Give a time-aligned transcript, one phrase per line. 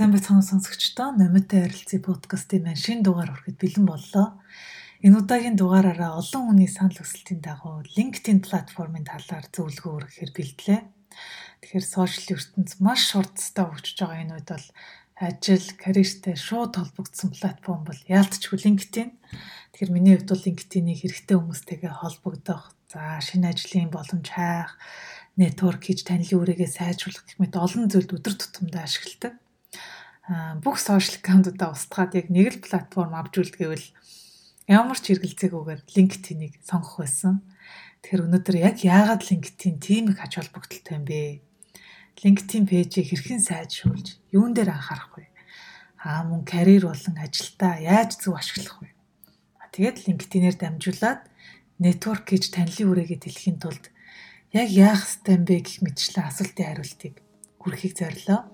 [0.00, 4.40] Сайн байцгаана сонсогчдоо номитой харилцаа подкастын маань шинэ дугаар хүрэхэд бэлэн боллоо.
[5.04, 10.80] Энэ удаагийн дугаараараа олон хүний санал хүсэлтийн дагуу LinkedIn платформын талаар зөвлөгөө өргөхөөр бэлдлээ.
[11.60, 14.68] Тэгэхээр сошиал ертөнц маш хурдтай хөгжиж байгаа энэ үед бол
[15.20, 19.08] ажил, карьертэй шууд холбогдсон платформ бол яалтчгүй LinkedIn.
[19.76, 24.80] Тэгэхээр миний хувьд бол LinkedIn-ийг хэрэгтэй хүмүүстэйгээ холбогдох, за шинэ ажлын боломж хайх,
[25.36, 29.36] network хийж танилын үрээгээ сайжруулах гэх мэт олон зүйлд өдөр тутамдаа ашигладаг
[30.26, 33.86] бүх сошиал аккаунтуудаа устгаад яг нэг л платформ авч үлдгээвэл
[34.68, 37.42] ямар ч хэрэгэлцээгүйгээр LinkedIn-ийг сонгох байсан.
[38.04, 41.40] Тэгэхээр өнөөдөр яг яагаад LinkedIn тийм их ач холбогдолтой юм бэ?
[42.20, 45.26] LinkedIn пэйжийг хэрхэн сайжруулж, юун дээр анхаарах вэ?
[46.04, 48.90] Аа мөн карьер болон ажилдаа яаж зөв ашиглах вэ?
[49.74, 51.20] Тэгээд LinkedIn-ээр дамжуулаад
[51.78, 53.88] network гэж танилын үрээгээ дэлхийн тулд
[54.52, 57.14] яг яах ёстой юм бэ гэх мэтчлэн асуултын хариултыг
[57.62, 58.50] хүрхийг зорилоо.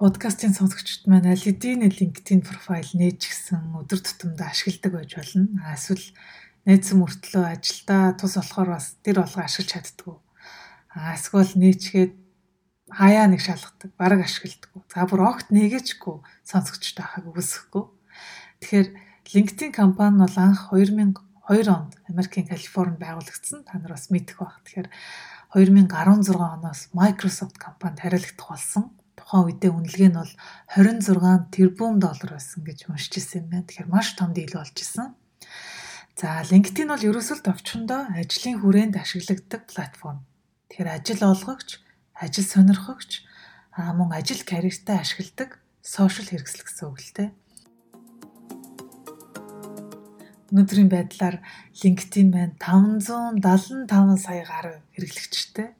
[0.00, 5.60] Подкастын сонсогчд маань аль хэдийн LinkedIn профайл нээж гисэн өдөр тутамдаа ашигладаг байж болно.
[5.76, 6.16] Эсвэл
[6.64, 10.16] нээсэн мөртлөө ажилдаа тус болохоор бас тэр болгоо ашиглаж чаддгүй.
[10.96, 12.12] Эсвэл нээчгээд
[12.88, 14.72] хаяа нэг шалгадаг, бараг ашигладаг.
[14.88, 16.16] За бүр огт нэгэжгүй
[16.48, 17.84] сонсогчд байхаг үгүйсэхгүй.
[18.64, 18.88] Тэгэхээр
[19.36, 23.68] LinkedIn компани бол анх 2002 онд Америкийн Калифорнид байгуулагдсан.
[23.68, 24.64] Та нар бас мэдэх баг.
[24.64, 24.88] Тэгэхээр
[25.60, 30.34] 2016 оноос Microsoft компанид хариалагдах болсон тухайн үедээ үнэлгээ нь бол
[30.74, 33.66] 26 тэрбум доллар байсан гэж уншиж ирсэн юм байна.
[33.66, 35.14] Тэгэхээр маш том дийл болж исэн.
[36.20, 40.20] За LinkedIn бол ерөөсөө товчхондоо ажлын хүрээнд ашиглагдаг платформ.
[40.68, 41.80] Тэгэхээр ажил олгогч,
[42.12, 43.24] ажил сонирхогч
[43.72, 47.30] аа мөн ажил карьертай ашигладаг сошиал хэрэгсэл гэсэн үг л дээ.
[50.50, 51.36] Өнөөдрийн байдлаар
[51.80, 55.79] LinkedIn маань 575 сая гаруй хэрэглэгчтэй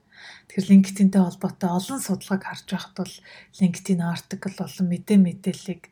[0.51, 3.15] Тэгэхээр LinkedIn-тэй холбоотой олон судалгааг харж байхад бол
[3.55, 5.83] LinkedIn article болон мэдээ мэдээллийг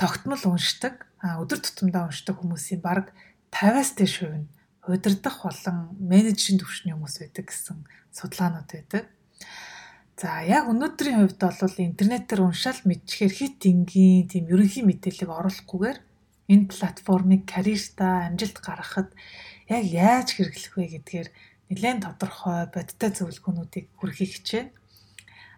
[0.00, 3.12] тогтмол уншдаг, өдөр тутамдаа уншдаг хүмүүсийн бараг
[3.52, 4.48] 50-аас дээш хувь нь
[4.88, 7.78] удирдах болон менежмент төвшний хүмүүс байдаг гэсэн
[8.16, 9.04] судалгаанууд байдаг.
[10.16, 15.98] За яг өнөөдрийн хувьд бол интернетээр уншаал мэдчихээр хит энгийн тийм ерөнхий мэдээллийг оруулахгүйгээр
[16.48, 19.12] энэ платформыг карьертаа амжилт гаргахад
[19.68, 21.28] яг яаж хэрэглэх вэ гэдгээр
[21.72, 24.70] нэлээд тодорхой бодиттой зөвлөгөөнүүдийг хүргэх хичээнэ.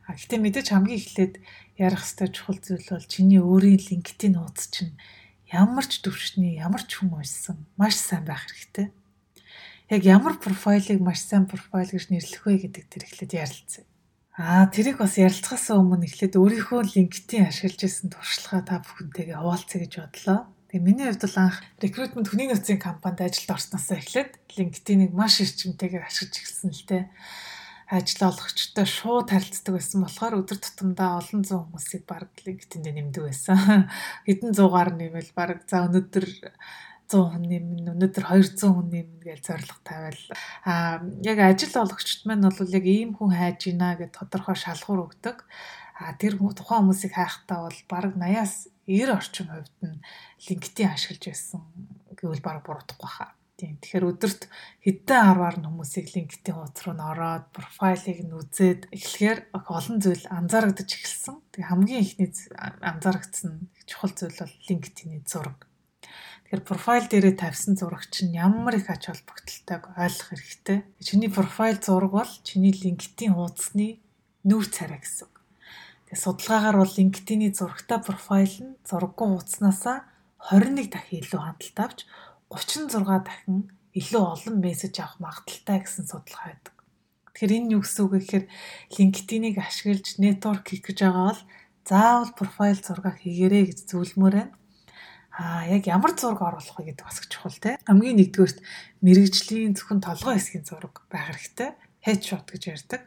[0.06, 1.34] А гэхдээ мэдээж хамгийн эхлээд
[1.80, 4.94] ярих хэвээр чухал зүйл бол чиний өөрийн LinkedIn хуудас чинь
[5.50, 8.92] ямар ч төвшний ямар ч хүн уншсан маш сайн байх хэрэгтэй.
[9.88, 13.84] Яг ямар профайлыг маш сайн профайл гэж нэрлэх вэ гэдэг тэр эхлээд ярилцъя.
[14.36, 19.92] Аа тэрийг бас ярилцахаас өмнө эхлээд өөрийнхөө LinkedIn ашиглаж исэн туршлагаа та бүхэнтэйгээ хуваалцъя гэж
[20.02, 20.40] бодлоо.
[20.74, 26.02] Тэгээ миний хувьд бол анх recruitment хүний нөөцийн компанид ажилд орсноосоо эхлээд LinkedIn-ийг маш эрчимтэйгээр
[26.02, 27.04] ашиглаж эхэлсэн л дээ.
[27.94, 33.86] Ажил олгогчтой шууд харилцдаг байсан болохоор өдөр тутамдаа олон зуун хүмүүсийг баг LinkedIn-д нэмдэг байсан.
[34.26, 36.26] Хэдэн зуугаар нэмэл баг за өнөөдөр
[37.06, 40.22] 100 хүн нэмнэ өнөөдөр 200 хүн нэмнэ гэж зорилго тавиал
[40.66, 45.46] а яг ажил олгогчд маань бол яг ийм хүн хайж гинэ гэж тодорхой шалгуур өгдөг
[45.94, 50.02] а тэр тухайн хүмүүсийг хайхтаа бол баг 80-аас 90 орчим хувьд нь
[50.46, 51.62] LinkedIn ашиглаж байсан
[52.18, 53.32] гэвэл баг буруудахгүй хаа.
[53.54, 53.78] Тийм.
[53.78, 54.42] Тэгэхээр өдөрт
[54.82, 60.24] хэдэн арваар нь хүмүүсийг LinkedIn хуудас руу н ороод профайлыг нь үзээд эхлэхээр олон зүйл
[60.26, 61.38] анзаарагдаж эхэлсэн.
[61.54, 62.30] Тэгээ хамгийн ихний
[62.82, 65.70] анзаарагдсан чухал зүйл бол LinkedIn-ийн зураг.
[66.50, 70.78] Тэгэхээр профайл дээрээ тавьсан зураг чинь ямар их ач холбогдолтойг ойлгох хэрэгтэй.
[70.98, 74.02] Чиний профайл зураг бол чиний LinkedIn хуудасны
[74.42, 75.33] нүүр царай гэсэн.
[76.14, 80.06] Судалгаагаар бол LinkedIn-ий зурагтай профайл нь зураггүй хуудаснасаа
[80.46, 81.98] 21 дахин илүү хандлт авч
[82.54, 86.74] 36 дахин илүү олон мессеж авах магадaltaй гэсэн судалгаа байдаг.
[87.34, 88.46] Тэгэхээр энэ юу гэсэн үг вэ гэхээр
[88.94, 91.42] LinkedIn-ийг ашиглаж network хийх гэж байгаа бол
[91.82, 94.54] заавал профайл зураг хийгэрэй гэж зөвлөмөр байна.
[95.34, 97.74] Аа яг ямар зураг оруулах вэ гэдэг бас чухал те.
[97.90, 98.58] Хамгийн нэгдүгээрт
[99.02, 101.74] мэрэгжлийн зөвхөн толгой хэсгийн зураг байх хэрэгтэй.
[102.04, 103.02] Headshot гэж ярьдаг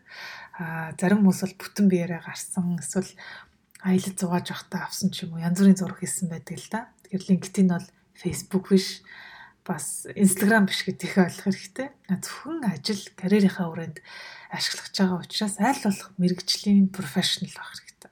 [0.58, 3.14] зарим хүмүүс бол бүтэн биеэрээ гарсан эсвэл
[3.86, 6.90] аялал зугааж явахдаа авсан ч юм уу янз бүрийн зураг хийсэн байдаг л да.
[7.06, 7.88] Тэгэхээр LinkedIn бол
[8.18, 9.06] Facebook биш
[9.62, 11.88] бас Instagram биш гэдгийг ойлгох хэрэгтэй.
[12.10, 13.98] Зөвхөн ажил карьерийнхаа хүрээнд
[14.50, 18.12] ашиглаж байгаа учраас аль болох мэрэгжлийн профешнл байх хэрэгтэй.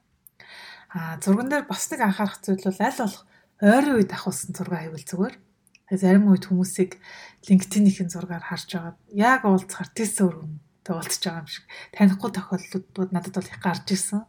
[0.94, 3.24] А зурган дээр бас нэг анхаарах зүйл бол аль болох
[3.58, 5.36] ойрын үед авахулсан зураг хайвал зүгээр.
[5.96, 7.02] Зарим үед хүмүүсийг
[7.50, 11.66] LinkedIn-ийн зургаар харж байгаад яг уулзахаар тэс өргөн уулзж байгаа юм шиг
[11.96, 14.22] танихгүй тохиолдлууд надад бол их гарч ирсэн.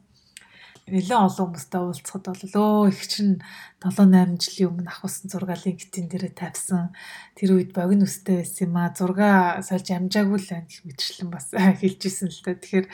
[0.86, 3.42] Нэлээд олон хүмүүстэй уулзахад бол өө их чинь
[3.82, 6.94] 7 8 жилийн өмнө авахсан зураг LinkedIn дээрээ тавьсан.
[7.34, 8.94] Тэр үед богино өстэй байсан юм а.
[8.94, 11.50] Зурга сольж амжаагүй л байх мэтчлэн бас
[11.82, 12.54] хэлж исэн л та.
[12.54, 12.86] Тэгэхээр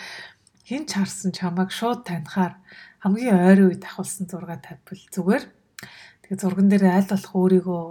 [0.65, 2.57] хин ч харсан чамайг шууд танихаар
[3.05, 5.45] хамгийн ойрын үед авахулсан зураг тавьбал зүгээр.
[6.25, 7.85] Тэгээ зурган дээр аль болох өөрийгөө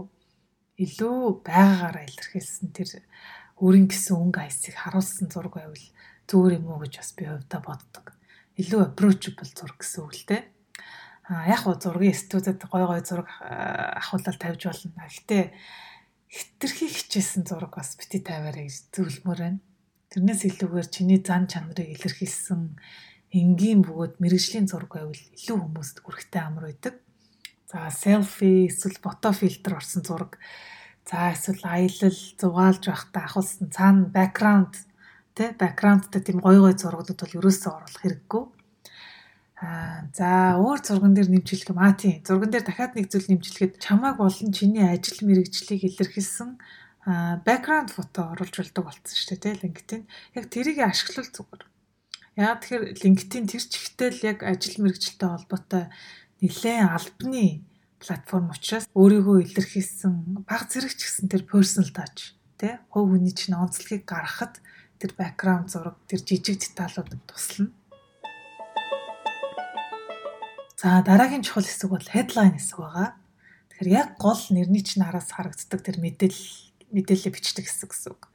[0.81, 2.89] илүү байгаагаараа илэрхийлсэн тэр
[3.61, 5.85] өөрийн гэсэн өнгө айсыг харуулсан зураг байвал
[6.25, 8.05] зүгээр юм уу гэж бас би хувьдаа боддог.
[8.57, 10.41] Илүү approachable зураг гэсэн үг л дээ.
[11.29, 15.05] А яг хоо зургийн студид гой гой зураг ахуулаад тавьж болно.
[15.05, 15.43] Гэхдээ
[16.25, 19.59] хитрхи хичээсэн зураг бас бити тавиараа гэж зөвлөмөр байна.
[20.09, 22.75] Тэрнээс илүүгээр чиний зан чанарыг илэрхийлсэн
[23.31, 26.99] энгийн бөгөөд мэрэгжлийн зураг байвал илүү хүмүүст хүрэхтэй амар байдаг.
[27.71, 30.35] За селфи эсвэл фото фильтр орсон зураг.
[31.09, 34.73] За эсвэл аялал зугаалж байхдаа ахуулсан цаана бэкграунд
[35.35, 38.43] тэ бэкграундтай тийм гой гой зургуудад бол ерөөсөө оруулах хэрэггүй.
[39.61, 40.29] Аа за
[40.61, 44.49] өөр зурган дээр нэмжлэх юм аа тийм зурган дээр дахиад нэг зүйл нэмжлэхэд чамааг болон
[44.53, 46.49] чиний ажил мэрэгжлийг илэрхийлсэн
[47.45, 50.01] бэкграунд фото оруулж болдог болсон шүү дээ тийм LinkedIn.
[50.37, 51.63] Яг тэрийг ашиглал зүгээр.
[52.37, 55.83] Яа тэгэхээр LinkedIn тэр чигтэл яг ажил мэргэжилтэй холбоотой
[56.45, 57.65] нэлээд албаны
[58.01, 63.57] платформ учраас өөрийгөө илэрхийлсэн баг зэрэг ч гэсэн тэр personal touch тий хувь хүний чинь
[63.57, 64.57] онцлогийг гаргахад
[64.97, 67.73] тэр бэкграунд зураг тэр жижиг деталууд туслана.
[70.81, 73.09] За дараагийн чухал хэсэг бол headline хэсэг байгаа.
[73.69, 76.49] Тэгэхээр яг гол нэрний чинь араас харагддаг тэр мэдээлэл
[76.93, 78.29] мэдээлэл бичдэг гэсэн гэсэн үг.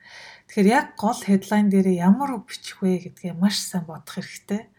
[0.50, 4.70] Тэгэхээр яг гол headline дээр ямар үг бичих вэ гэдгээ маш сайн бодох хэрэгтэй.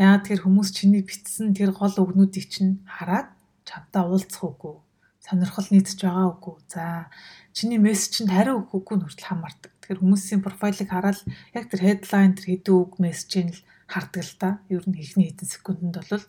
[0.00, 3.28] Яагаад тэр хүмүүс чиний бичсэн тэр гол үгнүүдийг чинь хараад
[3.68, 4.76] чамтай уулзах үгүй,
[5.22, 6.56] сонирхол нийтж байгаа үгүй.
[6.68, 7.10] За
[7.56, 9.72] чиний мессежинд хариу өгөхгүй нь хүртэл хамаардаг.
[9.82, 11.18] Тэгэхээр хүмүүсийн профайлыг хараад
[11.54, 14.48] яг тэр headline тэр хэдэн үг мессежийг л хардаг л та.
[14.72, 16.26] Ер нь ихний хэдэн секундэд бол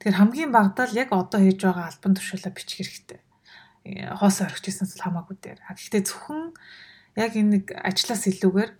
[0.00, 3.20] Тэгэхээр хамгийн багадаа л яг одоо хийж байгаа альбан тушаалаа бичих хэрэгтэй
[3.84, 5.60] хоос орчихсоос хамаагүй дээр.
[5.64, 6.52] Гэхдээ зөвхөн
[7.16, 8.70] яг энэ нэг ажлаас илүүгээр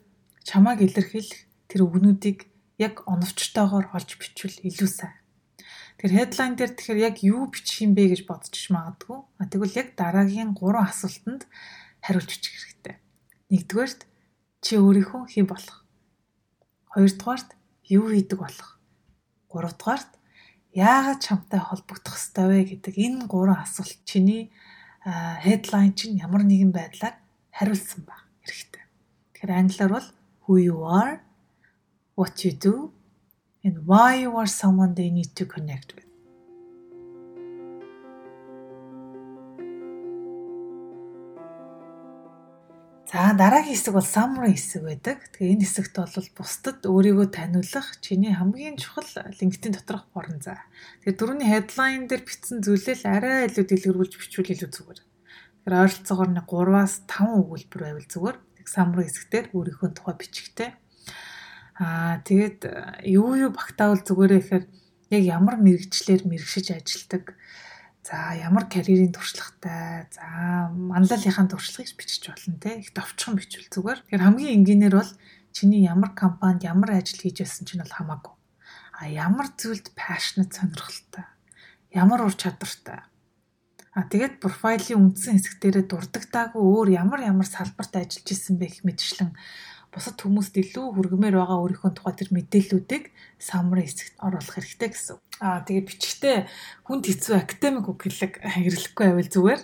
[0.45, 2.39] чамааг илэрхийлэх тэр өгнүүдийг
[2.77, 5.20] яг оновчтойгоор олж бичвэл илүү сайн.
[6.01, 9.21] Тэр headline дээр тэгэхээр яг юу бичих юм бэ гэж бодчих магадгүй.
[9.21, 11.45] А тэгвэл яг дараагийн 3 асуултанд
[12.01, 12.97] хариулж бичих хэрэгтэй.
[13.53, 14.09] Нэгдүгээрт
[14.65, 15.85] чи өөрийнхөө хэн болох?
[16.97, 17.53] Хоёрдугаарт
[17.93, 18.81] юу хийдэг болох?
[19.53, 20.09] Гуравдугаарт
[20.73, 24.49] яагаад чамтай холбогдох ёстой вэ гэдэг энэ гурван асуулт чиний
[25.05, 27.21] headline чинь ямар нэгэн байдлаар
[27.53, 28.85] хариулсан баг хэрэгтэй.
[29.37, 30.09] Тэгэхээр англиар бол
[30.49, 31.21] who you are,
[32.17, 32.97] what you do
[33.65, 36.11] and why you are someone they need to connect with.
[43.11, 45.19] За дараагийн хэсэг бол summary хэсэг байдаг.
[45.35, 49.03] Тэгээ энэ хэсэгт бол бусдад өөрийгөө таниулах чиний хамгийн чухал
[49.35, 50.63] LinkedIn доторх борон зай.
[51.03, 55.01] Тэгээ дөрөвний headline дээр бичсэн зүйлээ л арай илүү дэлгэрүүлж бичвэл илүү зүгээр.
[55.03, 58.37] Тэгэхээр ойролцоогоор нэг 3-аас 5 өгүүлбэр байвал зүгээр.
[58.71, 60.71] Summary хэсгээр өөрийнхөө тухай бичихтэй.
[61.81, 62.61] Аа тэгээд
[63.09, 64.65] юу юу багтаавал зүгээрээ гэхээр
[65.17, 67.35] яг ямар мэрэгчлэр мэрэгшиж ажилдаг
[68.11, 70.09] За ямар карьерийн туршлагатай.
[70.11, 72.81] За манлайлынхаа туршлагыг бичиж болно те.
[72.81, 74.01] Их товчхон бичвэл зүгээр.
[74.01, 75.13] Тэгэхээр хамгийн энгийнээр бол
[75.53, 78.35] чиний ямар компанид ямар ажил хийж байсан чинь бол хамаагүй.
[78.97, 81.29] А ямар зүйлд passionate сонирхолтой.
[81.93, 83.05] Ямар ур чадвартай.
[83.93, 88.83] А тэгээд профайлын үндсэн хэсэг дээрээ дурддагтаагүй өөр ямар ямар салбарт ажиллаж исэн бэ гэх
[88.87, 89.35] мэтчлэн
[89.91, 93.05] бусад хүмүүст илүү хүргэмээр байгаа өөрийнхөө тухай тэр мэдээллүүдийг
[93.43, 95.19] summary хэсэгт оруулах хэрэгтэй гэсэн.
[95.43, 96.37] Аа тэгээ бичгтээ
[96.87, 99.63] хүнд хэцүү академик үг хэлэг хэрэглэхгүй байвал зүгээр.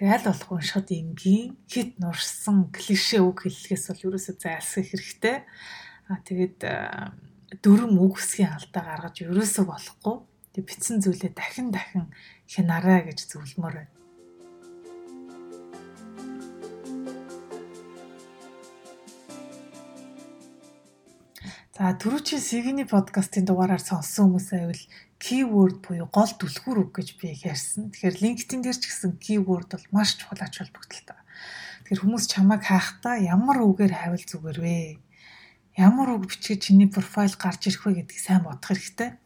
[0.00, 5.36] Тэгээ аль болох уншихад энгийн хит нурсан клише үг хэллэгээс бол ерөөсөө зайлсхийх хэрэгтэй.
[6.08, 6.58] Аа тэгээд
[7.60, 10.16] дөрөм үг үсгийн алдаа гаргаж ерөөсөө болохгүй.
[10.56, 12.08] Тэг бичсэн зүйлээ дахин дахин
[12.48, 13.99] хянараа гэж зөвлөмөр байна.
[21.80, 24.82] За түрүүчийн CV-ний подкастын дугаараар сонссон хүмүүс байвал
[25.16, 27.88] keyword буюу гол түлхүүр үг гэж би ярьсан.
[27.88, 31.16] Тэгэхээр LinkedIn дээр ч гэсэн keyword бол маш чухал ач холбогдолтой.
[31.16, 35.00] Тэгэхээр хүмүүс чамайг хаахтаа ямар үгээр хайвал зүгээр вэ?
[35.80, 39.16] Ямар үг бичиж чиний профайл гарч ирэх вэ гэдгийг сайн бодох хэрэгтэй.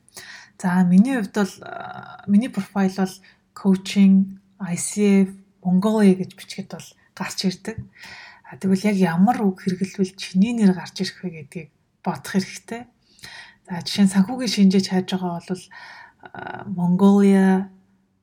[0.54, 1.54] За миний хувьд бол
[2.30, 3.14] миний профайл бол
[3.50, 7.82] coaching, ICF, Mongolia гэж бичгээд бол гарч ирдэг.
[8.62, 12.82] Тэгвэл яг ямар үг хэрэглэвэл чиний нэр гарч ирэх вэ гэдгийг бодох хэрэгтэй.
[13.64, 15.64] За жишээ нь санхүүгийн шинжээж хайж байгаа бол
[16.76, 17.74] Mongolia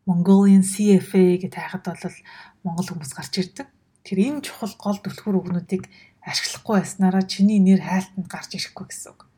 [0.09, 2.17] Mongolian CFA гэж тайхад бол
[2.65, 3.67] монгол хүмүүс гарч ирдэг.
[4.01, 5.85] Тэр энэ чухал гол түлхүүр өгнүүдийг
[6.25, 9.29] ашиглахгүй байснараа чиний нэр хайлтанд гарч ирэхгүй гэсэн үг.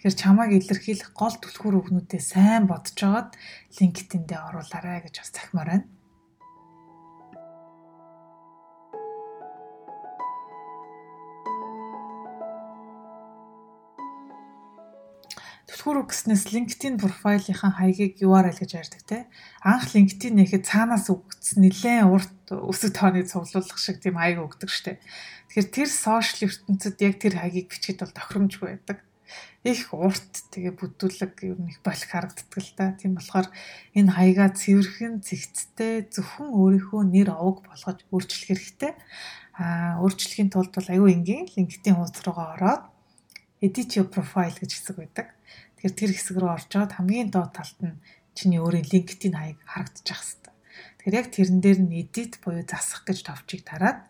[0.00, 3.36] Тэгэхээр чамайг илэрхийлэх гол түлхүүр өгнүүдээ сайн бодож агаад
[3.76, 5.86] LinkedIn дээр оруулаарай гэж бас захимаар байна.
[15.88, 19.24] Түлхүүр үгснээс LinkedIn профайлынхаа хаягийг URL гэж ярьдаг те.
[19.64, 25.00] Анх LinkedIn нэхэд цаанаас өгсөн нэлээд урт өсөг тооны цуглуулах шиг тийм хаяг өгдөг штэ.
[25.48, 29.00] Тэгэхээр тэр сошиал ертөнцид яг тэр хаягийг бичихэд бол тохиромжгүй байдаг.
[29.64, 32.92] Их урт тэгээ бүдүүлэг ер нь их болох харагддаг л да.
[32.92, 33.48] Тийм болохоор
[33.96, 38.92] энэ хаягаа цэвэрхэн зэгцтэй зөвхөн өөрийнхөө нэр овог болгож өөрчлөх хэрэгтэй.
[39.56, 42.84] Аа өөрчлөхийн тулд бол аюу энгийн LinkedIn хуудас руугаа ороод
[43.64, 45.32] edit your profile гэж хэсэг байдаг.
[45.78, 48.02] Тэгэхээр тэр хэсэг рүү орчоод хамгийн доод талд нь
[48.34, 50.54] чиний өөрийн LinkedIn хаяг харагдчих хэвээр.
[50.98, 54.02] Тэгэхээр яг тэрэн дээр нь edit буюу засах гэж товчийг тараад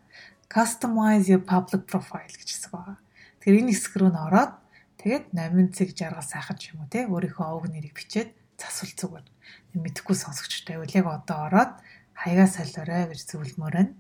[0.49, 2.97] customize your public profile гэж хэсэг байгаа.
[3.45, 4.53] Тэгэхээр энэ хэсэг рүү н ороод
[4.97, 9.27] тэгээд 8 цэг жаргал сайхан ч юм уу те өөрийнхөө овг нэрийг бичээд засвал зүгээр.
[9.77, 11.73] Мэдхгүй сонсогчтой байвал яг одоо ороод
[12.17, 13.93] хаягаа солиорой гэж зөвлөмөр байна.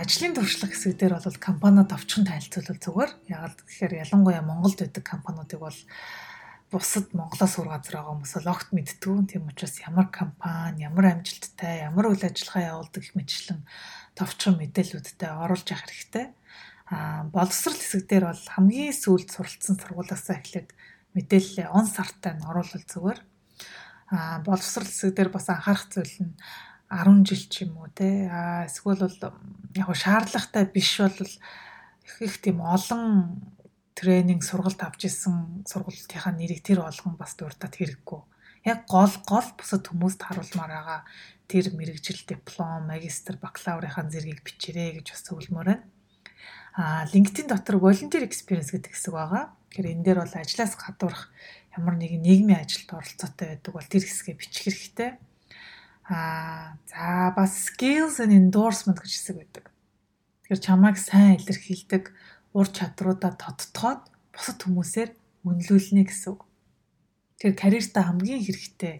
[0.00, 3.12] Ажлын туршлага хэсэг дээр бол компаниуд овчхон танилцуулбал зүгээр.
[3.28, 5.78] Яг л тэгэхээр ялангуяа Монголд байдаг компаниудыг бол
[6.72, 9.28] бусад Монголоос үр газар байгаа хүмүүс бол огт мэддэг.
[9.28, 13.60] Тийм учраас ямар компани, ямар амжилттай, ямар үйл ажиллагаа явуулдаг гэх мэтчлэн
[14.16, 16.26] товчхон мэдээллүүдтэй оруулж явах хэрэгтэй.
[16.88, 20.70] Аа боловсрал хэсэг дээр бол хамгийн сүүлд суралцсан сургуулиасаа эхлээд
[21.12, 23.20] мэдээлэл он сартай нь оруулах зүгээр.
[24.14, 26.34] Аа боловсрал хэсэг дээр бас анхаарах зүйл нь
[26.90, 29.16] 10 жил ч юм уу те а эсвэл бол
[29.78, 33.46] яг шаардлагатай биш бол их их тийм олон
[33.94, 38.20] тренинг сургалт авч исэн сургалтынхаа нэрийг тэр болгон бас дуртад хэрэггүй.
[38.64, 41.00] Яг гол гол бусад хүмүүст харуулмаар байгаа
[41.46, 45.84] тэр мэрэгжил диплом, магистр, бакалаврынхаа зэргийг бичээрэй гэж бас зөвлөмөр байна.
[46.74, 49.52] А LinkedIn дотор volunteer experience гэдэг хэсэг байгаа.
[49.68, 51.28] Тэгэхээр энэ дээр бол ажлаас гадуурх
[51.76, 55.10] ямар нэгэн нийгмийн ажилд оролцоотой байдаг бол тэр хэсгээ бичих хэрэгтэй.
[56.10, 59.64] Аа за бас skills and endorsement гэж хэсэг байдаг.
[60.42, 62.10] Тэгэхээр чамайг сайн илэрхийлдэг
[62.58, 65.10] ур чадруудаа тодтогоод бусад хүмүүсээр
[65.46, 66.42] үнэлүүлнэ гэсэн үг.
[67.38, 68.94] Тэгэхээр карьертаа хамгийн хэрэгтэй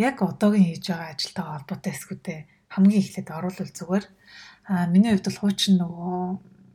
[0.00, 2.40] яг одоогийн хийж байгаа ажилтаа холбоотой хэсгүүдээ
[2.72, 4.04] хамгийн эхлээд оруулах зүгээр.
[4.72, 6.16] Аа миний хувьд бол хуучин нөгөө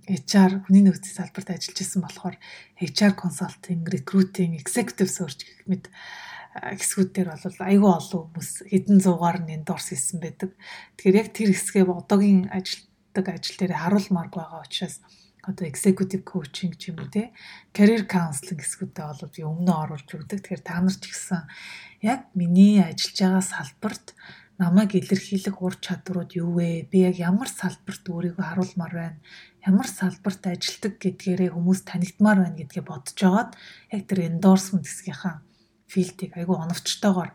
[0.04, 2.36] HR хүний нөөцийн салбарт ажиллаж исэн болохоор
[2.76, 5.86] HR consulting, recruiting, executive search гэх мэт
[6.54, 10.54] хэсгүүд дээр бол айгүй олон хүмүүс хэдэн зуугаар нь эндорс хийсэн байдаг.
[11.02, 15.02] Тэгэхээр яг тэр хэсгээ одоогийн ажилтдаг ажил дээр харуулмааргүй байгаа учраас
[15.44, 17.34] одоо executive coaching ч юм уу те
[17.74, 20.40] career counseling хэсгүүдээ бол би өмнө оруулж өгдөг.
[20.46, 21.42] Тэгэхээр та нар ч гэсэн
[22.06, 24.08] яг миний ажиллаж байгаа салбарт
[24.62, 26.86] намайг илэрхийлэх ур чадварууд юу вэ?
[26.86, 29.20] Би яг ямар салбарт өөрийгөө харуулмаар байна?
[29.66, 33.52] Ямар салбарт ажилладаг гэдгээрээ хүмүүс танигдмаар байна гэдгээ бодож жагаад
[33.90, 35.42] яг тэр endorsement хэсгийнхаа
[35.94, 37.30] филдийг айгүй оновчтойгоор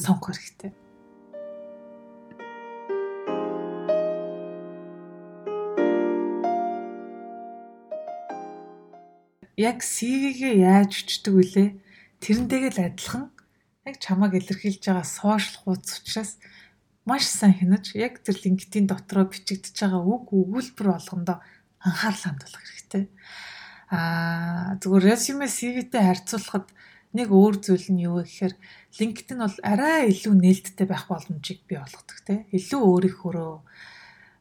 [0.00, 0.72] сонгох хэрэгтэй.
[9.54, 11.68] Яг CV-гээ яаж өчтдөг вүлээ?
[12.18, 13.24] Тэрнтэйгээ л адилхан
[13.86, 16.42] яг чамааг илэрхийлж байгаа сошиал хуудас учраас
[17.06, 21.38] маш сайн хянаж яг тэр LinkedIn дотроо бичигдэж байгаа үг өгүүлбэр болгондоо
[21.84, 23.04] анхаарал хандуулах хэрэгтэй.
[23.94, 26.66] Аа зүгээр resume CV-тэй харьцуулахад
[27.14, 28.54] Нэг өөр зүйл нь юу гэхээр
[28.98, 32.42] LinkedIn бол арай илүү нээлттэй байх боломжийг бий болгодог те.
[32.50, 33.62] Илүү өөрийнхөө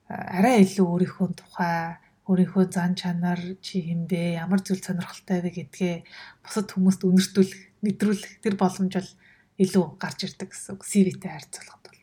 [0.09, 5.95] арай илүү өөрийнхөө тухай өөрийнхөө зан чанар чи хинбэ ямар зүйл сонирхолтой вэ гэдгээ
[6.41, 9.11] бусад хүмүүст үнэртүүлэх мэдрүүлэх тэр боломж бол
[9.59, 12.01] илүү гарч ирдэг гэсэн үг CV-тэй харьцуулахад бол.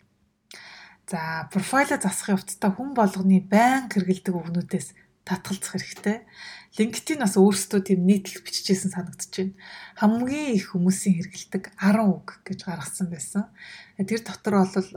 [1.08, 4.88] За профайлаа засах явцдаа хүн болгоны байн хэрэгэлдэг үгнүүдээс
[5.24, 6.18] татгалзах хэрэгтэй.
[6.78, 9.58] LinkedIn бас өөрсдөө тийм нийтлэл биччихсэн санагдаж байна.
[9.98, 13.50] Хамгийн их хүмүүсийн хэрэгэлдэг 10 үг гэж гаргасан байсан.
[13.98, 14.88] Тэр дотор бол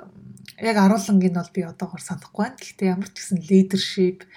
[0.61, 2.61] яг аруулангийн бол би одоогор санахгүй байна.
[2.61, 4.29] Гэхдээ ямар ч гэсэн leadership,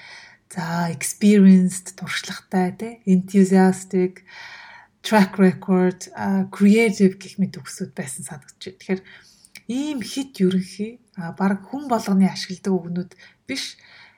[0.48, 4.24] за experienced, туршлагатай, тэ enthusiastic,
[5.04, 6.08] track record,
[6.50, 8.80] creative гэх мэт үгсүүд байсан санагдаж байна.
[8.80, 9.02] Тэгэхээр
[9.68, 11.02] ийм хит ерөнхий
[11.36, 13.12] баг хүн болгоны ашигладаг үгнүүд
[13.46, 13.76] биш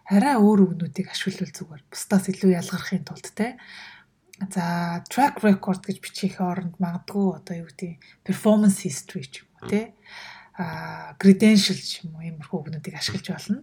[0.08, 1.82] арай өөр үгнүүдийг ашиглавал зүгээр.
[1.92, 3.60] Бусдаас илүү ялгархын тулд те.
[4.48, 9.68] За track record гэж бичих оронд магадгүй одоо юу гэдэг performance history ч юм уу
[9.68, 9.92] те.
[10.56, 13.60] А credential ч юм уу иймэрхүү үгнүүдийг ашиглаж болно.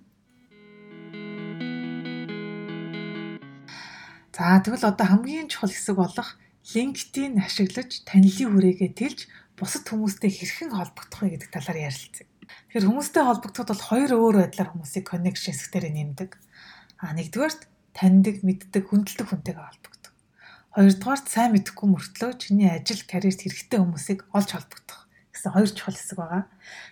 [4.35, 6.37] За тэгвэл одоо хамгийн чухал хэсэг болох
[6.75, 9.19] LinkedIn ашиглаж танилын хүрээгээ тэлж
[9.57, 12.27] бусад хүмүүстэй хэрхэн холбогдох вэ гэдэг талаар ярилцъя.
[12.47, 16.31] Тэгэхээр хүмүүстэй холбогдоход бол хоёр өөр байдлаар хүмүүсийг connection хэсгээр нэмдэг.
[17.01, 17.61] А нэгдүгээрт
[17.97, 20.13] таньдаг, мэддэг, хүндэлдэг хүнтэйгээ холбогдох.
[20.75, 25.05] Хоёрдугаарт сайн мэдэхгүй мөртлөө чиний ажил, карьерт хэрэгтэй хүмүүсийг олж холбогдох
[25.45, 26.43] гэсэн хоёр чухал хэсэг байгаа.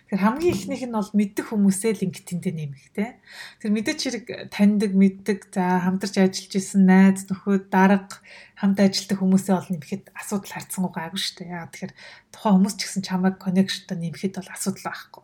[0.06, 3.18] Тэгэхээр хамгийн ихнийх нь бол мэддэг хүмүүсээ LinkedIn-д нэмэх те.
[3.58, 8.20] Тэр мэдээч хэрэг таньдаг, мэддэг, за хамтарч ажиллаж исэн найз нөхөд, дарга
[8.60, 11.50] хамт ажилладаг хүмүүсээ бол нэмэхэд асуудал харцсангүй гайгүй шүү дээ.
[11.50, 11.94] Яагаад тэгэхээр
[12.30, 15.22] тухайн хүмүүс ч гэсэн чамайг коннекшнтой нэмэхэд бол асуудал байхгүй.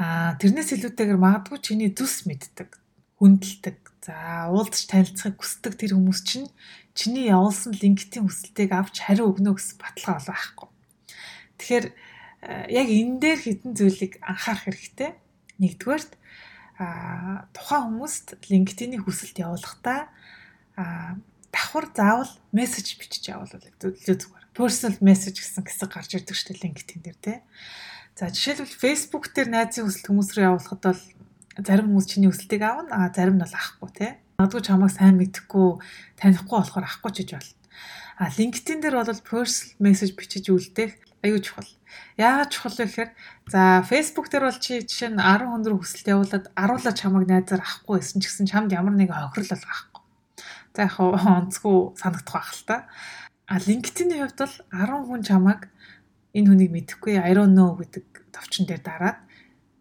[0.00, 2.72] Аа тэрнээс илүүтэйгээр магадгүй чиний зүс мэддэг,
[3.20, 3.76] хүндэлдэг.
[4.00, 6.48] За уулзч танилцахыг хүсдэг тэр хүмүүс чинь
[6.96, 10.68] чиний явуулсан линктийн хүсэлтийг авч хариу өгнө гэсэн баталгаа бол байхгүй.
[11.60, 11.86] Тэгэхээр
[12.72, 15.10] яг энэ дээр хідэн зүйлийг анхаарах хэрэгтэй.
[15.60, 16.12] Нэгдүгээрт
[16.80, 20.08] а тухайн хүмүүст LinkedIn-ийн хүсэлт явуулахдаа
[20.80, 21.20] а
[21.52, 24.46] давхар заавал мессеж бичиж явуулвал илүү зүгээр.
[24.56, 27.38] Personal message гэсэн хэсэг гарч ирдэг шүү дээ LinkedIn дээр тий.
[28.20, 31.02] За жишээлбэл Facebook дээр найзын хүсэлт хүмүүс рүү явуулахад бол
[31.56, 34.12] зарим хүмүүс чиний хүсэлтийг аавна а зарим нь бол авахгүй тий.
[34.36, 35.80] Магадгүй чамайг сайн мэдхгүй
[36.20, 37.56] танихгүй болохоор авахгүй ч гэж болно.
[38.20, 41.72] А LinkedIn дээр бол personal message бичиж үлдээх аюу чухал.
[42.20, 43.10] Яагаад чухал вэ гэхээр
[43.48, 47.64] за Facebook дээр бол чи жишээ нь 10 хүн рүү хүсэлт явуулаад аруулаа чамайг найзаар
[47.64, 50.04] авахгүй байсан ч гэсэн чамд ямар нэг хохирол бол авахгүй.
[50.76, 52.76] За яг онцгүй санагдах байх л та.
[53.48, 55.72] А LinkedIn-ийн хувьд бол 10 хүн чамайг
[56.36, 59.18] энэ хүнийг мэдэхгүй I don't know гэдэг товчон дээр дараад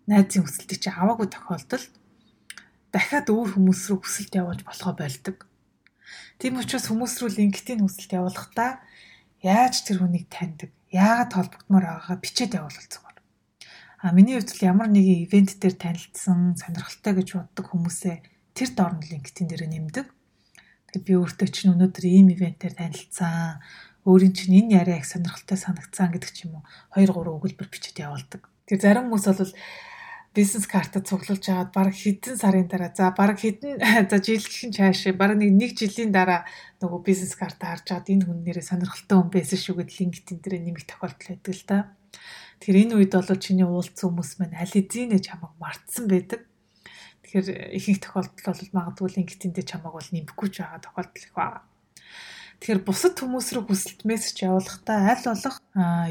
[0.09, 1.93] найзын хүсэлтийг чи аваагүй тохиолдолд
[2.89, 5.45] дахиад өөр хүмүүс рүү хүсэлт явуулж болохоо болдог.
[6.41, 8.81] Тийм учраас хүмүүс рүү LinkedIn хүсэлт явуулахдаа
[9.45, 13.17] яаж тэр хүнийг таньдаг, яагаад холбогдмоор байгаагаа бичээд явуул зүгээр.
[14.01, 18.15] А миний хувьд л ямар нэгэн ивент дээр танилцсан, сонирхолтой гэж боддог хүмүүсээ
[18.57, 20.07] тэр доорн LinkedIn дээр нэмдэг.
[20.89, 23.61] Тэгээд би өөртөө чинь өнөөдөр ийм ивентээр танилцсан,
[24.07, 26.63] өөрийн чинь энэ яриа их сонирхолтой санагцсан гэдэг ч юм уу
[26.95, 28.47] 2 3 өгүүлбэр бичиж явуулдаг.
[28.67, 29.53] Тэр зарим хүмүүс бол
[30.33, 33.81] бизнес картад цуглуулж агаад баг хэдэн сарын дараа за баг хэдэн
[34.11, 36.45] за жилийн чаашаа баг нэг нэг жилийн дараа
[36.81, 40.61] нөгөө бизнес карт харж агаад энэ хүн нэрээ сонирхолтой хүн байсан шүү гэд LinkedIn дээр
[40.61, 41.77] нэмэх тохиолдол байдаг л да.
[42.61, 46.41] Тэгэхээр энэ үед бол чиний уулзсан хүмүүс маань аль хэзээ нэ чамайг мартсан байдаг.
[47.25, 51.68] Тэгэхээр ихэнх тохиолдол бол магадгүй LinkedIn дээр чамайг бол нэмэхгүй ч байгаа тохиолдол их байна.
[52.59, 55.55] Тэгэхээр бусад хүмүүс рүү хүсэлт мессеж явуулахдаа аль болох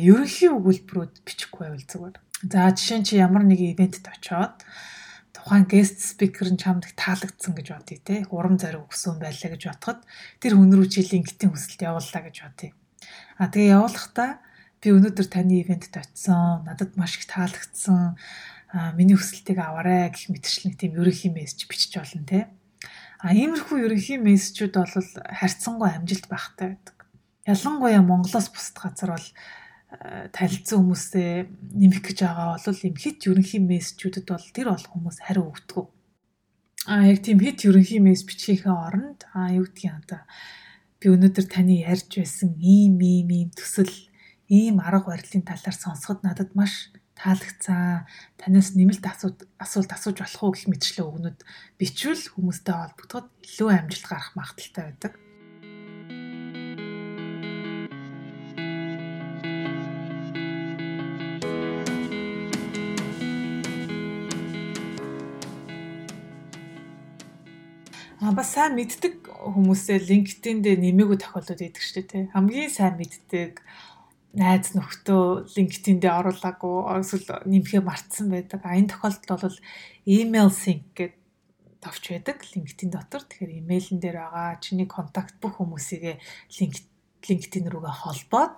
[0.00, 2.16] ерөнхий өгүүлбэрүүд бичихгүй байвал зүгээр.
[2.48, 4.64] За жишээ нь чи ямар нэг ивентэд очоод
[5.36, 8.24] тухайн guest speaker нь чамд таалагдсан гэж бодъё те.
[8.32, 10.00] Урам зориг өгсөн байлаа гэж бодоход
[10.40, 12.72] тэр хүн рүү чи линктийн хүсэлт явууллаа гэж бодъё.
[13.36, 14.30] А тэгээ явуулахдаа
[14.80, 16.64] би өнөөдөр таны ивентэд очисон.
[16.64, 18.16] Надад маш их таалагдсан.
[18.96, 22.48] Миний хүсэлтийг аваарай гэх мэтчлэн тийм ерөнхий мессеж бичиж болно те.
[23.18, 24.94] А иймэрхүү ерөнхий мессежүүд бол
[25.40, 26.96] харьцангуй амжилт багтай байдаг.
[27.46, 29.28] Ялангуяа Монголоос бусад газар бол
[30.36, 31.30] танилцсан хүмүүсээ
[31.74, 35.86] нэмэх гэж байгаа бол юм хит ерөнхий мессежүүдэд бол тэр бол хүмүүс хариу өгдөг.
[36.86, 40.22] А яг тийм хит ерөнхий мессеж бичгээхээ оронд а юу гэдгийг одоо
[41.02, 43.92] би өнөөдөр таны ярьж байсан ийм ийм ийм төсөл
[44.48, 48.06] ийм арга барилын талаар сонсоход надад маш таалагдсан.
[48.38, 49.04] Танаас нэмэлт
[49.58, 51.38] асуулт асууж болох уу гэх мэтчлээ өгнөд
[51.78, 55.12] бичвэл хүмүүстэй холбогдоход илүү амжилт гарах магадaltaй байдаг.
[68.28, 72.24] А бас сайн мэддэг хүмүүсээ LinkedIn дээр нэмээгүй тохиолдод идэг шүү дээ.
[72.36, 73.62] Хамгийн сайн мэддэг
[74.36, 78.60] найз нөхдөө LinkedIn дээр оруулаагүй эсвэл нэмэхээ мартсан байдаг.
[78.60, 79.58] А энэ тохиолдолд бол
[80.04, 81.16] email sync гэдэг
[81.80, 83.24] товч байдаг LinkedIn дотор.
[83.24, 86.20] Тэгэхээр имэйлэн дээр байгаа чиний контакт бүх хүмүүсийгээ
[87.24, 88.54] LinkedIn рүүгээ холбоод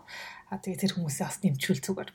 [0.50, 2.11] а тэгээ тэр хүмүүсээ бас нэмчүүл зүгээр.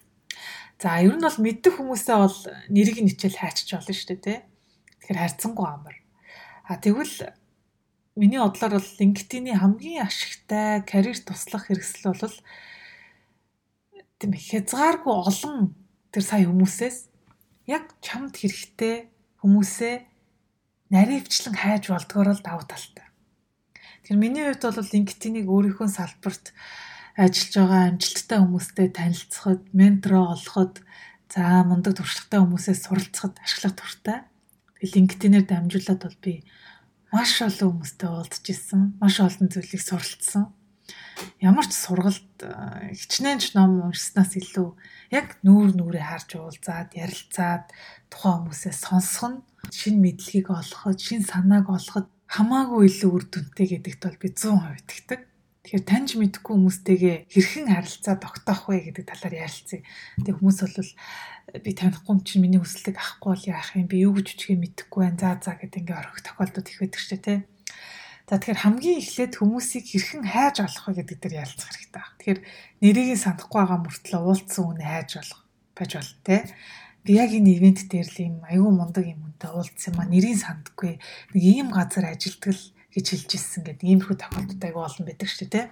[0.81, 4.39] За ер нь бол мэддэг хүмүүсээ бол нэрийг нь хичээл хайчиж болно шүү дээ тий.
[4.99, 5.95] Тэгэхээр хайрцангуй амар.
[6.67, 7.31] А тэгвэл
[8.19, 12.35] миний бодлоор бол LinkedIn-ийн хамгийн ашигтай карьер туслах хэрэгсэл бол
[14.25, 15.77] тийм хязгааргүй олон
[16.09, 16.97] тэр сая хүмүүсээс
[17.69, 19.13] яг чамд хэрэгтэй
[19.45, 19.95] хүмүүсээ
[20.89, 23.05] наривчлан хайж болдгоор л давуу талтай.
[24.01, 26.57] Тэгэхээр миний хувьд бол LinkedIn-ийг өөрийнхөө салбарт
[27.13, 30.81] ажиллаж байгаа амжилттай хүмүүстэй танилцахад, ментороо олоход,
[31.29, 34.17] за мундаг туршлагатай хүмүүсээс суралцахад ашиглах туртай.
[34.81, 36.41] LinkedIn-ээр дамжуулаад бол би
[37.13, 38.97] маш олон хүмүүстэй уулзж ирсэн.
[38.97, 40.49] Маш олон зүйлийг суралцсан.
[41.39, 44.69] Ямар ч сургалт э, хичнээн ч ном уншснаас илүү
[45.15, 47.71] яг нүүр нүрээ харж уулзаад, ярилцаад
[48.11, 49.39] тухайн хүмүүсээс сонсох нь
[49.71, 55.21] шин мэдлэгийг олоход, шин санааг олоход хамаагүй илүү үр дүнтэй гэдэгт бол би 100% итгэдэг.
[55.65, 59.81] Тэгэхээр таньж мэдхгүй хүмүүстэйгээ хэрхэн харилцаа тогтоох вэ гэдэг талаар ярилцъя.
[60.21, 60.91] Тэгээ хүмүүс бол
[61.65, 65.01] би танихгүй юм чинь миний хүсэлтийг авахгүй бол яах юм би юу гэж үчгээ мэдэхгүй
[65.01, 65.17] байна.
[65.17, 67.39] За за гэдэг ингээ орох тохиолдод их байдаг шүү дээ.
[68.25, 72.17] За тэгэхээр хамгийн эхлээд хүмүүсийг хэрхэн хайж олох вэ гэдэг дээр ярилцах хэрэгтэй байна.
[72.17, 72.39] Тэгэхээр
[72.81, 75.41] нэрийг санахгүй байгаа мөртлөө уулцсан үнэ хайж олох.
[75.77, 76.37] байж болно те.
[77.05, 80.97] Би яг энэ ивент дээр л юм аюу мундаг юм үнтэй уулзсан маа нэрийг сандаггүй
[81.37, 82.57] нэг ийм газар ажилтгал
[82.89, 85.63] гэж хэлж ирсэн гэдэг иймэрхүү тохиолдол аюу олон байдаг шүү дээ те.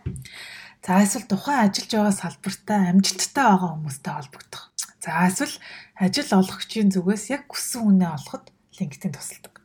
[0.86, 4.64] За эсвэл тухайн ажиллаж байгаа салбартаа амжилттай байгаа хүмүүстэй холбогдох.
[5.02, 5.56] За эсвэл
[5.98, 9.64] ажил олгогчийн зүгээс яг хүссэн үнэ олоход LinkedIn тусалдаг.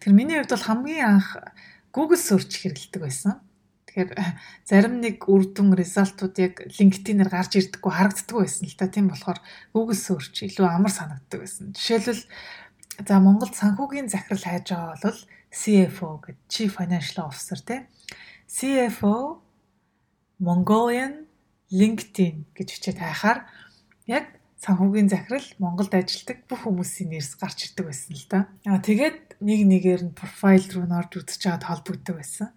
[0.00, 1.28] Тэгэхээр миний хувьд бол хамгийн анх
[1.94, 3.38] Google search хэрэглэдэг байсан.
[3.86, 4.10] Тэгэхээр
[4.66, 8.90] зарим нэг үр дүн результууд яг LinkedIn-ээр гарч ирдэггүй харагддаг байсан л та.
[8.90, 9.38] Тийм болохоор
[9.70, 11.70] Google search илүү амар санагддаг байсан.
[11.78, 12.26] Жишээлбэл
[13.06, 15.20] за Монголд санхүүгийн захирал хайж байгаа бол
[15.54, 17.86] CFO гэдэг Chief Financial Officer тий.
[18.50, 19.38] CFO
[20.42, 21.30] Mongolian
[21.70, 23.46] LinkedIn гэж бичээд хайхаар
[24.10, 28.38] яг санхүүгийн захирал Монголд ажилладаг бүх хүмүүсийн нэрс гарч ирдэг байсан л да.
[28.64, 32.48] Аа тэгээд нэг нэгээр нь профайл руу норж үзэж чад холбогддог байсан.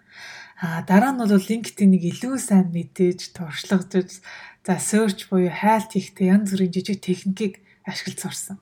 [0.64, 4.24] А дараа нь бол LinkedIn-ийг илүү сайн мэдээж туршлагаж
[4.64, 8.58] за search буюу хайлт хийхдээ янз бүрийн жижиг техникийг ашиглаж сурсан.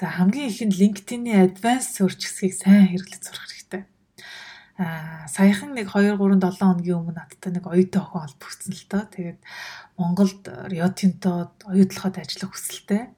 [0.00, 3.53] За хамгийн ихэнд LinkedIn-ийн advanced search хэсгийг сайн хэрэглэж сурах.
[4.74, 9.02] Аа саяхан нэг 2 3 7 хоногийн өмнө надтай нэг оюутан охин холбогдсон л тоо.
[9.06, 9.40] Тэгээд
[9.94, 10.42] Монголд
[10.98, 13.14] Tinto оюутлахад ажиллах хүсэлтэй.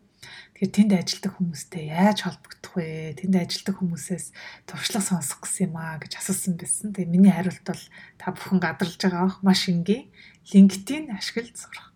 [0.57, 3.17] Тэгэхээр тэнд ажилтдаг хүмүүстэй яаж холбогдох вэ?
[3.17, 4.27] Тэнд ажилтдаг хүмүүсээс
[4.69, 6.93] туршлага сонсох гэсэн юм аа гэж асуусан байсан.
[6.93, 7.85] Тэгээ миний хариулт бол
[8.21, 10.13] та бүхэн гадарлаж байгаа маш энгийн
[10.53, 11.93] LinkedIn ашиглаж сурах.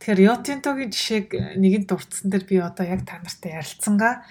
[0.00, 4.24] Тэгэхээр Yotento-гийн жишээг нэгэн дурдсан дээр би одоо яг та нартай ярилцсангаа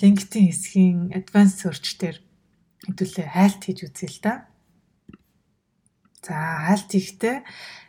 [0.00, 2.20] LinkedIn хэсгийн advanced search дээр
[2.86, 4.34] хэдүүлээ хайлт хийж үзье л да.
[6.22, 6.34] За
[6.66, 7.36] хайлт хийхдээ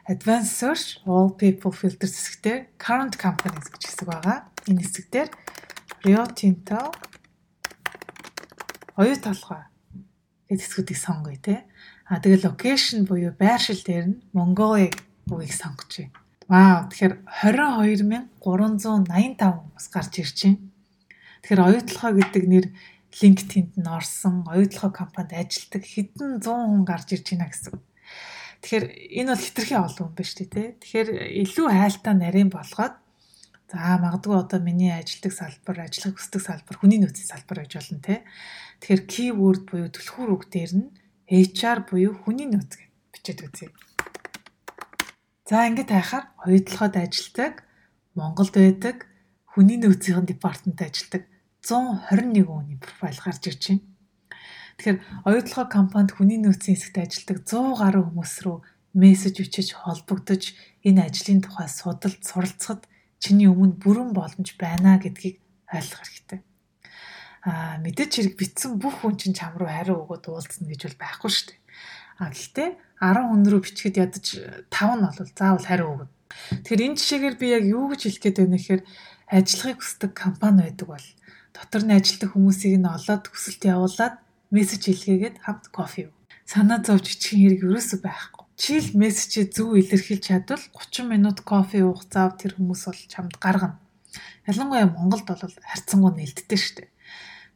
[0.09, 4.37] advanced search all people filters хэсгээр current companies гэж хэсэг байгаа
[4.69, 5.29] энэ хэсэг дээр
[6.03, 6.91] Rio Tinto
[8.99, 9.63] оюу толгой
[10.49, 11.63] гэдэг хэсгүүдийг сонгоё те.
[12.05, 14.91] А тэгээ location буюу байршил дээр нь Mongolia
[15.31, 15.55] үгийг
[15.97, 16.11] байна.
[16.51, 17.13] Вау тэгэхээр
[18.43, 20.59] 22385 хүмүүс гарч ирж байна.
[21.41, 22.65] Тэгэхээр оюутлахаа гэдэг нэр
[23.21, 27.77] LinkedIn-д нь орсон, оюутлахаа компанид ажилладаг хэдэн 100 хүн гарч ирж байна гэсэн.
[28.63, 28.85] Тэгэхээр
[29.21, 30.67] энэ бол хитрхи олон хүн ба шүү дээ.
[30.81, 31.09] Тэгэхээр
[31.45, 32.95] илүү хайлтаа нарийн болгоод
[33.73, 38.21] За магадгүй одоо миний ажилтг салбар, ажиллах хүсдэг салбар, хүний нөөцийн салбар гэж болно те.
[38.85, 40.93] Тэгэхээр keyword буюу түлхүүр үг дээр нь
[41.25, 43.73] HR буюу хүний нөөц гэж бичээд үзье.
[45.49, 47.65] За ингэж хайхаар хоёудлахад ажилтдаг,
[48.13, 49.09] Монголд байдаг,
[49.49, 51.32] хүний нөөцийн департамент ажилтдаг
[51.63, 53.87] 121 хүний профайл гарч ирж байна.
[54.77, 58.57] Тэгэхээр оюутлогоо компанид хүний нөөцийн хэсэгт ажилтдаг 100 гаруй хүмүүс рүү
[58.93, 62.83] мессеж бичиж холбогдож энэ ажлын тухай судалж суралцахад
[63.23, 65.39] чиний өмнө бүрэн боломж байна гэдгийг
[65.71, 66.39] ойлгох хэрэгтэй.
[67.47, 71.31] Аа мэдээч хэрэг битсэн бүх хүн чинь чам руу хариу өгөөд уулзна гэж бол байхгүй
[71.31, 71.59] шүү дээ.
[72.19, 74.25] А гэхдээ 10 хүн рүү бичгээд ядаж
[74.67, 76.11] 5 нь бол заавал хариу өгнө.
[76.63, 78.81] Тэгэхээр энэ жишээгээр би яг юу гэж хэлэх гээд байна гэхээр
[79.31, 81.07] ажиллахыг хүсдэг компани байдаг бол
[81.55, 84.15] дотор нь ажилтдаг хүмүүсийг нь олоод хүсэлт явуулаад
[84.53, 86.11] мессеж илгээгээд хамт кофе.
[86.49, 92.05] Санаа зовж ичих хэрэг ерөөсөй байхгүй чил мессежээ зөв илэрхийлж чадвал 30 минут кофе уух
[92.05, 93.81] зав тэр хүмүүс бол чамд гаргана.
[94.45, 96.89] Ялангуяа Монголд бол харьцангуй нэлттэй шүү дээ.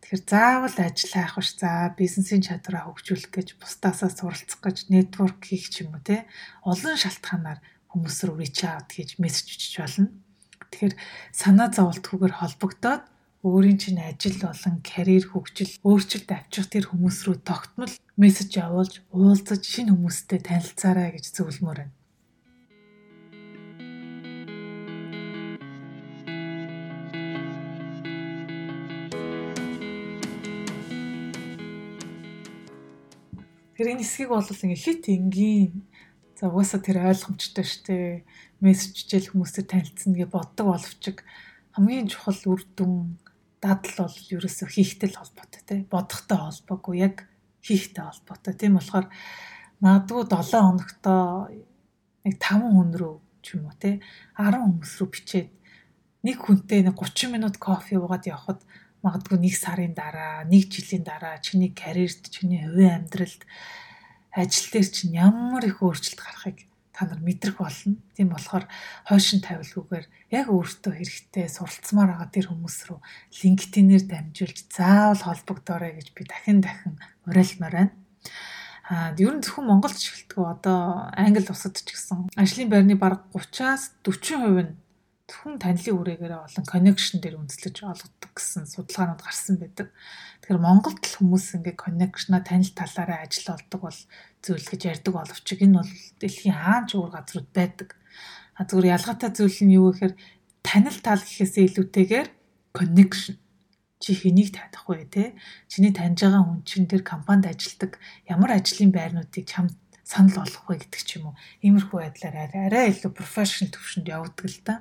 [0.02, 5.70] Тэгэхээр заавал ажил хайх биш за бизнесийн чадвараа хөгжүүлэх гэж бусдаасаа суралцах гэж нэтворк хийх
[5.70, 6.26] ч юм уу те
[6.66, 7.60] олон шалтгаанаар
[7.94, 10.10] хүмүүс рүү reach out хийж мессеж бичиж болно.
[10.72, 10.96] Тэгэхээр
[11.32, 13.04] санаа зовлтгүйгээр холбогдоод
[13.46, 19.62] өөрийн чинь ажил болон карьер хөгжил өөрчлөлт авчих тэр хүмүүс рүү тогтмол мессеж явуулж уулзаж
[19.62, 21.96] шинэ хүмүүстэй танилцаарай гэж зөвлөмөр байна.
[33.78, 35.86] Тэр энэ хэсгийг бол ингээ хит энгийн
[36.34, 37.98] за угаасаа тэр ойлгомжтой штэ
[38.66, 41.22] мессеж хичээл хүмүүстэй танилцсан гэж боддог боловч
[41.78, 43.22] хамгийн чухал үр дүн
[43.62, 47.26] дадал бол ерөөсөө хийхтэй холбоотой тий бодохтой холбоогүй яг
[47.66, 48.54] хийхтэй холбоотой.
[48.54, 49.08] Тийм болохоор
[49.82, 51.50] магадгүй 7 хоногтоо
[52.26, 54.02] нэг 5 хүн рүү ч юм уу тий
[54.38, 55.50] 10 хүмүүс рүү бичээд
[56.22, 58.62] нэг хүнтэй нэг 30 минут кофе уугаад явхад
[59.02, 63.42] магадгүй нэг сарын дараа нэг жилийн дараа чиний карьерт чиний хувийн амьдралд
[64.36, 66.67] ажил дээр чинь ямар их өөрчлөлт гарахыг
[66.98, 68.02] та нар мэдрэх болно.
[68.18, 68.66] Тийм болохоор
[69.06, 73.00] хойшин тавилгүйгээр яг өөртөө хэрэгтэй суралцмаар байгаа тэр хүмүүс рүү
[73.46, 76.98] LinkedIn-ээр дамжуулж заавал холбогдоорой гэж би дахин дахин
[77.30, 77.94] уриалмаар байна.
[78.90, 83.94] Аа ер нь зөвхөн Монголд шилдэг одоо англи улсад ч гэсэн ажлын байрны бараг 30-аас
[84.02, 84.74] 40% нь
[85.28, 89.92] зөвхөн танилын үрээгээр болон connection дээр үндэслэж олгодог гэсэн судалгаанууд гарсан байдаг.
[90.40, 94.00] Тэгэхээр Монголд л хүмүүс ингээ connection-а танил талаараа ажил олдог бол
[94.48, 95.92] зүйл гэж ярьдаг боловч энэ бол
[96.24, 97.90] дэлхийн хаан ч өөр газрууд байдаг.
[98.56, 100.14] А зүгээр ялгаатай зүйл нь юу гэхээр
[100.64, 102.28] танил тал гэхээсээ илүүтэйгээр
[102.78, 103.36] connection.
[104.00, 105.34] Чи хэнийг таних вэ те?
[105.68, 107.98] Чиний таньж байгаа хүн чин тэр компанид ажилладаг
[108.30, 109.74] ямар ажлын байрнуудыг чамд
[110.06, 111.36] санал болгох вэ гэдэг ч юм уу.
[111.66, 114.76] Иймэрхүү байдлаар арай илүү профешнл төвшөнд явагддаг л та.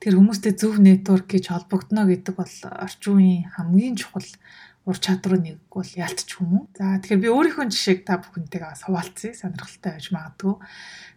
[0.00, 4.26] Тэр хүмүүстэй зөв нэтворк гэж холбогдно гэдэг бол орчин үеийн хамгийн чухал
[4.82, 6.74] ур чадвар нэг бол ялтч хүмүү.
[6.74, 9.30] За тэгэхээр би өөрийнхөө жишээг та бүхэнтэйгээ суулцъя.
[9.30, 10.54] Сонирхолтой байж магадгүй.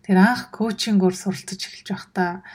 [0.06, 2.46] Тэр анх коучингоор суралцаж эхэлж байхдаа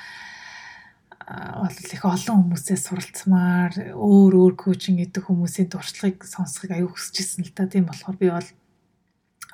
[1.31, 7.55] бол их олон хүмүүсээ суралцмаар өөр өөр коучинг гэдэг хүмүүсийн туршлагыг сонсохыг аюу хүсчихсэн л
[7.55, 7.71] та.
[7.71, 8.49] Тийм болохоор би бол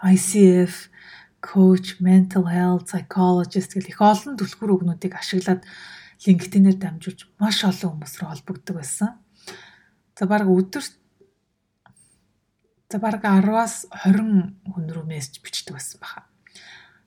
[0.05, 0.92] ICF
[1.40, 5.64] coach, mental health, psychologist гэх их олон түлхүүр өгнүүдийг ашиглаад
[6.25, 9.21] LinkedIn-ээр дамжуулж маш олон хүмүүс рүү холбогддог байсан.
[10.16, 10.85] За баг өдөр
[12.90, 16.27] за баг 10-аас 20 хүн рүү мессеж бичдэг байсан баха.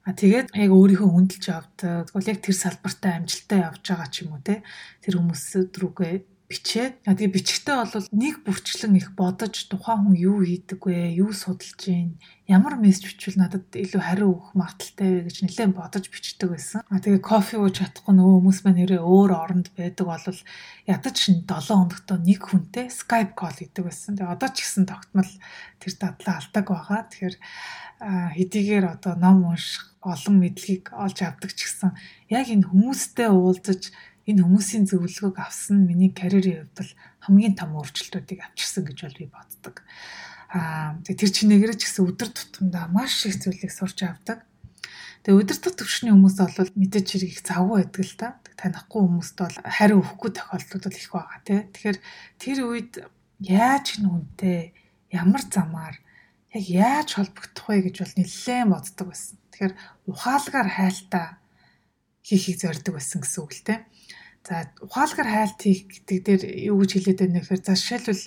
[0.04, 2.10] А тэгээд яг өөрийнхөө хүндэлж явдаг.
[2.10, 4.64] Тэгвэл яг тэр салбартаа амжилттай явж байгаа ч юм уу те.
[5.04, 5.44] Тэр хүмүүс
[5.76, 6.16] рүүгээ
[6.50, 11.78] бичээд тэгээ бичгтээ бол нэг бүрчлэн их бодож тухайн хүн юу хийдэг вэ, юу судалж
[11.78, 12.18] гин,
[12.50, 16.82] ямар мессеж бичвэл надад илүү хариу өгөх магадaltaй вэ гэж нэлээд бодож бичдэг байсан.
[16.90, 20.26] А тэгээ кофе ууж чадахгүй нөгөө хүмүүс маань нэрээ өөр оронд байдаг бол
[20.90, 24.18] ядаж 7 хоногт нэг хүнтэй Skype call хийдэг байсан.
[24.18, 25.30] Тэгээ одоо ч гэсэн тогтмол
[25.78, 27.06] тэр дадлаа алдаг байгаа.
[27.14, 27.36] Тэгэхээр
[28.00, 31.92] хэдийгээр одоо ном унших олон мэдлэгийг олж авдаг ч гэсэн
[32.32, 33.92] яг энэ хүмүүстэй уулзаж
[34.30, 36.92] энэ хүмүүсийн зөвлөгөөг авсан миний карьерийн хувьд бол
[37.26, 39.76] хамгийн том өөрчлөлтүүдийг авчирсан гэж бол би боддог.
[40.54, 44.46] Аа тэр чинээгээр ч гэсэн өдөр тутамдаа маш их зүйлийг сурч авдаг.
[45.26, 48.28] Тэгээ өдөр тутмын хүмүүс бол мэдээж хэрэг их завгүй байдаг л та.
[48.56, 51.60] Танихгүй хүмүүст бол хариу өгөхгүй тохиолдлууд бол их байгаа тий.
[51.74, 51.98] Тэгэхээр
[52.40, 52.94] тэр үед
[53.44, 54.74] яаж нүнтэй
[55.12, 55.96] ямар замаар
[56.56, 59.38] яг яаж холбогдох вэ гэж бол нэлээд боддог байсан.
[59.52, 59.74] Тэгэхээр
[60.08, 61.28] ухаалгаар хайлтаа
[62.24, 63.76] хийхийг зорддог байсан гэсэн үг л те.
[64.48, 68.26] За ухаалгаар хайлт хийх гэдэг дээр юу гэж хэлээд байна гэхээр за жишээлбэл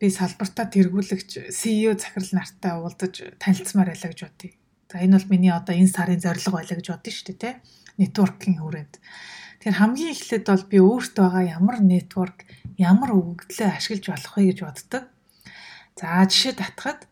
[0.00, 4.52] би салбартаа тэргүүлэгч CEO захирал нартай уулзаж танилцмаар байлаа гэж бодъё.
[4.88, 7.50] За энэ бол миний одоо энэ сарын зорилго байлаа гэж бодъё шүү дээ те.
[8.00, 8.94] Нетворкинг хүрээнд.
[9.60, 12.38] Тэгэхээр хамгийн эхлээд бол би өөртөө байгаа ямар нетворк,
[12.80, 15.04] ямар өгөгдлөө ашиглаж болох вэ гэж боддог.
[16.00, 17.04] За жишээ татхад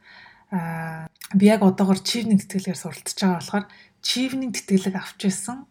[0.48, 1.04] аа
[1.36, 3.66] би яг одоогор чивний тэтгэлгээр суралцж байгаа болохоор
[4.00, 5.68] чивний тэтгэлэг авч ирсэн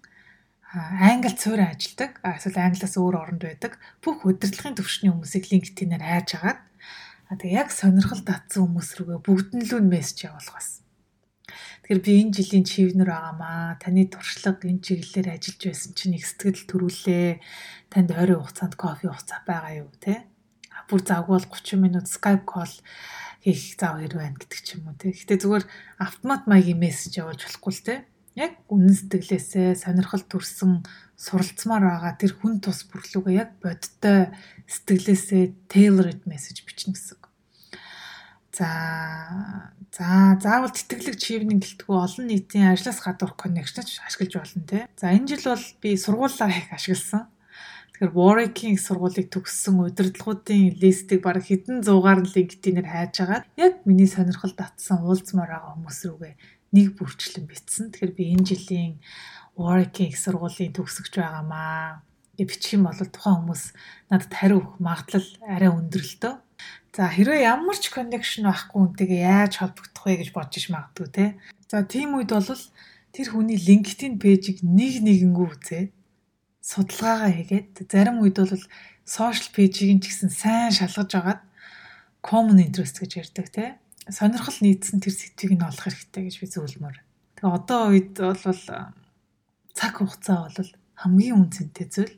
[0.76, 6.60] англи цөөрөн ажилдаг эсвэл англиас өөр оронд байдаг бүх удирдлагын төвшний хүмүүсийг LinkedIn-ээр хайж агаад
[7.40, 10.84] тэгээ яг сонирхол татсан хүмүүс рүүгээ бүгднлүү мессеж явуулах бас.
[11.88, 13.80] Тэгэхээр би энэ жилийн чивнэр байгаамаа.
[13.80, 17.40] Таны туршлага энэ чиглэлээр ажиллаж байсан чинь их сэтгэл төрүүлээ.
[17.88, 20.28] Танд ойрын хугацаанд кофе хугацаа байгаа юу те?
[20.92, 22.76] Бүр завгүй бол 30 минут Skype call
[23.44, 25.16] хийх зав хэрэг байна гэдэг ч юм уу те.
[25.16, 25.64] Гэтэ зүгээр
[26.04, 27.96] автомат маягийн мессеж явуулж болохгүй л те.
[28.38, 30.86] Яг үнэн сэтгэлээсээ сонирхол төрсөн
[31.18, 34.30] суралцмаар байгаа тэр хүн тус бүрлүүгээ яг бодтой
[34.70, 37.18] сэтгэлээсээ tailored message бичнэ гэсэн.
[38.54, 38.70] За
[39.90, 44.80] за заавал тэтгэлэг чивнэн гэлтгүү олон нийтийн ажлаас гадуурх коннекшнч ашиглаж болно те.
[45.02, 47.26] За энэ жил бол би сургуулаа их ашигласан.
[47.98, 54.54] Тэгэхээр Warwick-ийн сургуулийг төгссөн удирдлагуудын листийг бараг хэдэн зуугаар LinkedIn-ээр хайж агаад яг миний сонирхол
[54.54, 56.34] татсан уулзмаар байгаа хүмүүс рүүгээ
[56.76, 57.92] нэг бүрчлэн бичсэн.
[57.92, 58.94] Тэгэхээр би энэ жилийн
[59.58, 62.04] Warwick-ийн их сургуулийн төгсөгч байгаамаа
[62.38, 63.64] гэж бичих юм бол тухайн хүмүүс
[64.12, 66.36] надад хариу өгөх магадлал арай өндөр л дөө.
[66.94, 71.26] За хэрвээ ямар ч connection байхгүй үнтэйгээ яаж холбогдох вэ гэж бодож иш магадгүй те.
[71.70, 72.46] За тийм үед бол
[73.14, 75.90] тэр хүний LinkedIn пэйжийг нэг нэгэнгүү үзээд
[76.62, 78.54] судалгаагаа хийгээд зарим үед бол
[79.06, 81.42] сошиал пэйжийг ч гэсэн сайн шалгаж агаад
[82.22, 83.66] common interest гэж ярьдаг те
[84.10, 86.98] сонирхол нийцсэн тэр сэдвийг нь олох хэрэгтэй гэж би зөвлөмөр.
[87.38, 88.42] Тэгээ одоо үед бол
[89.78, 92.16] цаг хугацаа бол хамгийн үнцэнтэй зүйл.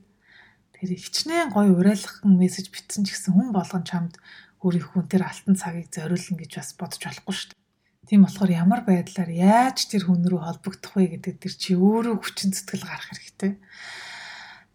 [0.78, 4.16] Тэр хичнээн гоё урайлахын мессеж бичсэн ч гэсэн хүн болгон чамд
[4.64, 7.60] өөрийнхөө тэр алтан цагийг зориулна гэж бас бодож болохгүй шүү дээ.
[8.08, 12.56] Тийм болохоор ямар байдлаар яаж тэр хүн рүү холбогдох вэ гэдэг тэр чи өөрөө хүчин
[12.56, 13.52] зүтгэл гарах хэрэгтэй.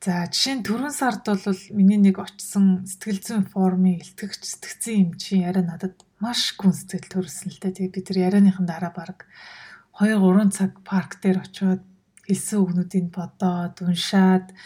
[0.05, 5.11] За жишээ нь түрүүн сард бол миний нэг очсон сэтгэл зүйн форумын илтгэгч сэтгцэн юм
[5.17, 7.77] чи яриа надад маш гүн сэтгэл төрүүлсэн л дээ.
[7.77, 9.29] Тэгээ бид нар ярианыхан дараа баг
[10.01, 11.85] 2 3 цаг парк дээр очиод
[12.25, 14.57] хэлсэн үгнүүдийг бодоод уншаад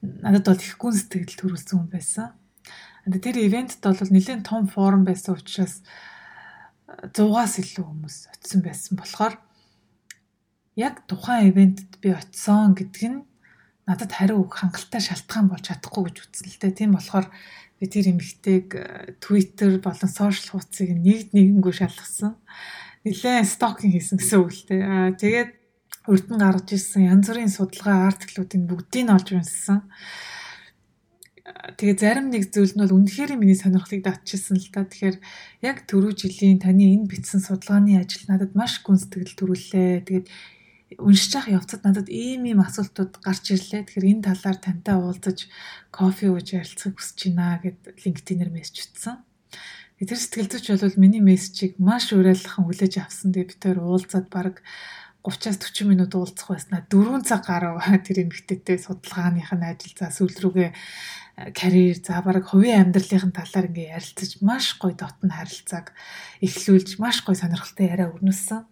[0.00, 2.32] надад бол их гүн сэтгэл төрүүлсэн хүн байсан.
[3.06, 5.84] Тэр ивентэд бол нэлээд том форум байсан учраас
[6.88, 9.34] 100-аас илүү хүмүүс очисон байсан болохоор
[10.74, 13.20] яг тухайн ивентэд би очисон гэдг нь
[13.86, 16.74] надад хариу өгөх хангалттай шалтгаан болж чадахгүй гэж үзсэн л дээ.
[16.74, 17.26] Тийм болохоор
[17.76, 18.84] би тэр эмэгтэйг э,
[19.20, 22.36] Twitter болон сошиал хуудсыг нэгд нэгэнгүү шалгасан.
[23.04, 24.82] Нилээн стокинг хийсэн гэсэн үг л дээ.
[24.82, 25.50] Аа тэгээд
[26.08, 29.84] өртөн гаргаж ирсэн янз бүрийн судалгаа артиклуудын бүгдийг олж унссан.
[31.76, 34.86] тэгээ зарим нэг зүйл нь бол үнэхээр миний сонирхлыг татчихсан л та.
[34.86, 35.16] Тэгэхээр
[35.62, 40.06] яг түрүү жилийн таны энэ бичсэн судалгааны ажил надад маш гүнзтгэл төрүүллээ.
[40.06, 40.26] Тэгээд
[40.94, 43.82] уншиж явах явцад надад ийм ийм асуултууд гарч ирлээ.
[43.90, 45.50] Тэгэхээр энэ талаар тантай уулзаж
[45.90, 49.26] кофе ууж ярилцахыг хүсэж байна гэд LinkedIn-ээр мессеж утсан.
[49.98, 53.34] Тэр сэтгэл зүйч бол миний мессежийг маш уриалхан хүлээж авсан.
[53.34, 54.62] Тэгээд бид тээр уулзаад баг
[55.26, 60.38] 30-аас 40 минут уулзах байснаа 4 цаг гарав тэр эмэгтэйтэй судалгааных нь ажил за сүүл
[60.38, 60.70] рүүгээ
[61.50, 65.90] карьер за бараг хувийн амьдралын талаар ингээ ярилцаж маш гоё дотн харилцааг
[66.46, 68.62] эхлүүлж маш гоё сонирхолтой яриа өрнөсөн.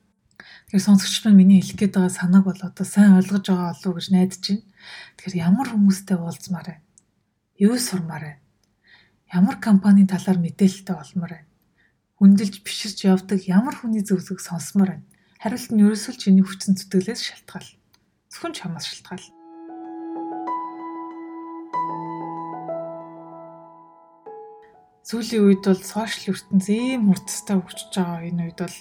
[0.40, 3.96] Тэгэхээр сонсогч маань миний хэлэх гээд байгаа санааг бол одоо сайн ойлгож байгаа болов уу
[3.98, 4.64] гэж найдаж байна.
[5.16, 6.76] Тэгэхээр ямар хүмүүстэй уулзмаар вэ?
[7.62, 8.34] Юу сурмаар вэ?
[9.32, 11.42] Ямар компанийн талаар мэдээлэлтэй болмоор вэ?
[12.18, 15.08] Хүндэлж биширч явдаг ямар хүний зөвлөгөөг сонсомоор байна?
[15.42, 17.70] Хариулт нь ерөөсөө чиний хүчин зүтгэлээс шалтгаал.
[18.30, 19.26] Зөвхөн чамаас шалтгаал.
[25.04, 28.76] сүүлийн үед бол сошиал ертөнц ийм хурцтай хөгжиж байгаа энэ үед бол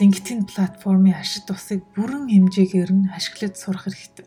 [0.00, 4.24] LinkedIn платформын ашиг тусыг бүрэн хэмжээгээр нь ашиглаж сурах хэрэгтэй.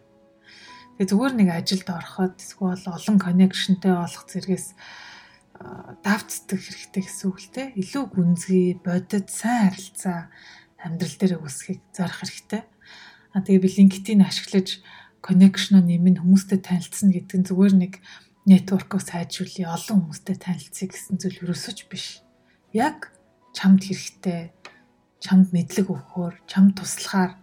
[1.01, 4.77] Тэгээ зүгээр нэг ажилд ороход эсвэл олон коннекшнтэй болох зэрэгс
[6.05, 7.63] давцдаг хэрэгтэй гэсэн үг л те.
[7.73, 10.29] Илүү гүнзгий, бодит, сайн харилцаа
[10.77, 12.61] амьдрал дээр үүсгэхийг зорих хэрэгтэй.
[13.33, 14.85] А тэгээ би LinkedIn ашиглаж
[15.25, 17.93] коннекшн нэмэн хүмүүстэй танилцсан гэдэг нь зүгээр нэг
[18.45, 22.21] нэтворкоо сайжруулъя, олон хүмүүстэй танилцъя гэсэн зүйл ерөөсөж биш.
[22.69, 23.09] Яг
[23.57, 24.53] чамд хэрэгтэй,
[25.25, 27.33] чамд мэдлэг өгөхөөр, чамд туслахаар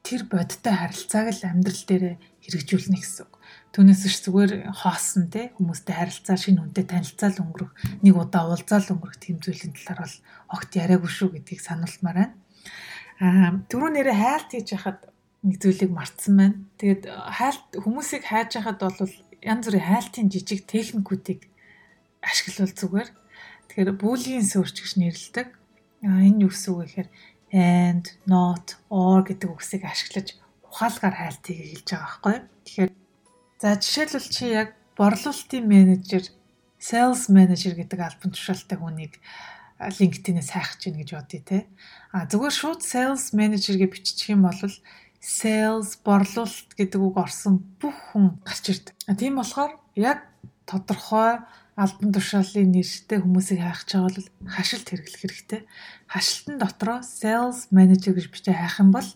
[0.00, 2.04] тэр бодиттой харилцааг л амьдрал дээр
[2.40, 3.36] хэрэгжүүлнэ гэсэн үг.
[3.76, 9.18] Түүнээс ч зүгээр хоосон те хүмүүстэй харилцаа шинэ хүнтэй танилцаал өнгөрөх, нэг удаа уулзаал өнгөрөх
[9.20, 10.16] тийм зүйлийн талаар бол
[10.56, 12.34] огт яриаггүй шүү гэдгийг сануулмаар байна.
[13.20, 14.98] Аа түрүү нэрээ хайлт хийж яхад
[15.44, 16.56] нэг зүйлийг мартсан байна.
[16.80, 18.96] Тэгээд хайлт хүмүүсийг хайж яхад бол
[19.44, 21.44] янз бүрийн хайлтын жижиг техникүүдийг
[22.24, 23.08] ашиглавал зүгээр.
[23.68, 25.59] Тэгэхээр бүүлийн суурч гэж нэрлэдэг.
[26.04, 27.08] А энэ юу гэсэн үг гэхээр
[27.52, 30.38] and, not, or гэдэг үгсийг ашиглаж
[30.70, 32.36] ухаалгаар хайлтыг хэлж байгаа байхгүй.
[32.64, 32.90] Тэгэхээр
[33.58, 36.24] за жишээлбэл чи яг борлуулалтын менежер,
[36.78, 39.18] sales manager гэдэг албан тушаалтай хүнийг
[39.80, 41.58] LinkedIn-ээс хайхаж гин гэж бодъё те.
[42.14, 44.56] А зүгээр шууд sales manager гэж биччих юм бол
[45.20, 48.94] sales, борлуулалт гэдэг үг орсон бүх хүн гарч ирдэг.
[49.18, 50.24] Тийм болохоор яг
[50.64, 51.44] тодорхой
[51.80, 55.60] албан тушаалын нэрштэй хүмүүсийг хайх чагаа бол хашилт хэрэглэх хэрэгтэй.
[56.12, 59.08] Хашилтын дотроо sales manager гэж бичиж хайх юм бол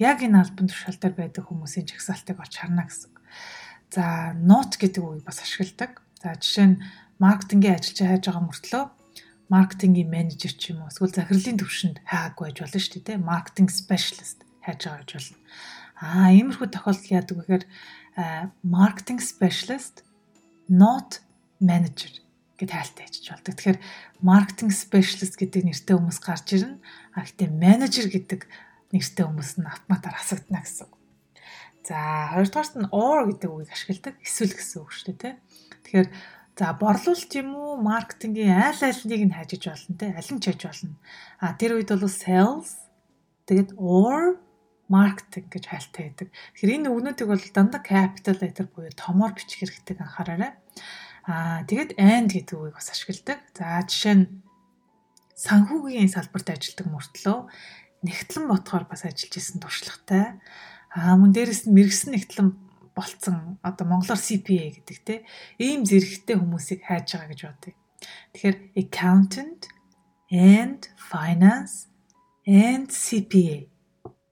[0.00, 3.12] яг энэ албан тушаал дээр байдаг хүмүүсийн жагсаалтыг олж харна гэсэн.
[3.92, 6.00] За, note гэдэг үгийг бас ашигладаг.
[6.24, 6.80] За, жишээ нь
[7.20, 8.84] маркетингийн ажилч хайж байгаа мөртлөө
[9.52, 13.18] маркетингийн менежер ч юм уу эсвэл захирлын төвшөнд хайгаагүй байж болно шүү дээ.
[13.20, 15.38] Маркетинг спешиалист хайж байгаа гэж болно.
[15.96, 17.64] Аа, иймэрхүү тохиолдол яадаг вэ гэхээр
[18.64, 20.02] marketing specialist
[20.68, 21.25] not
[21.60, 22.12] manager
[22.56, 23.54] гэд хайлттай хийж болдог.
[23.56, 23.78] Тэгэхээр
[24.24, 26.80] marketing specialist гэдэг нэртэй хүмүүс гарч ирнэ.
[27.12, 28.40] А гэхдээ manager гэдэг
[28.96, 30.88] нэртэй хүмүүс нь автоматар асагдана гэсэн.
[31.84, 31.96] За,
[32.32, 34.14] хоёрдугаарт нь or гэдэг үгийг ашигладаг.
[34.24, 35.30] Эсвэл гэсэн үг шүү дээ, тэ.
[35.84, 36.08] Тэгэхээр
[36.56, 40.16] за борлуулалт юм уу, маркетингийн аль алиныг нь хайж болно, тэ.
[40.16, 40.96] Аль нь ч хайж болно.
[41.38, 42.88] А тэр үед бол sales
[43.46, 44.40] тэгээд or
[44.88, 46.28] маркетинг гэж хайлттай байдаг.
[46.56, 50.52] Тэгэхээр энэ үгнүүдийг бол дандаа capital letter буюу томоор бичих хэрэгтэй анхаараарай.
[51.26, 53.42] Аа тэгээд and гэдэг үгийг бас ашигладаг.
[53.50, 54.26] За жишээ нь
[55.34, 57.38] санхүүгийн салбарт ажилладаг мөртлөө
[58.06, 60.38] нэгтлэн ботхоор бас ажиллаж исэн туршлагатай.
[60.94, 62.48] Аа мөн дээрэс нь мэрэгсэн нэгтлэн
[62.94, 65.14] болцсон одоо монголоор CPA гэдэг те
[65.58, 67.74] ийм зэрэгтэй хүмүүсийг хайж байгаа гэж бодъё.
[68.32, 69.62] Тэгэхээр accountant
[70.30, 71.90] and finance
[72.46, 73.66] and CPA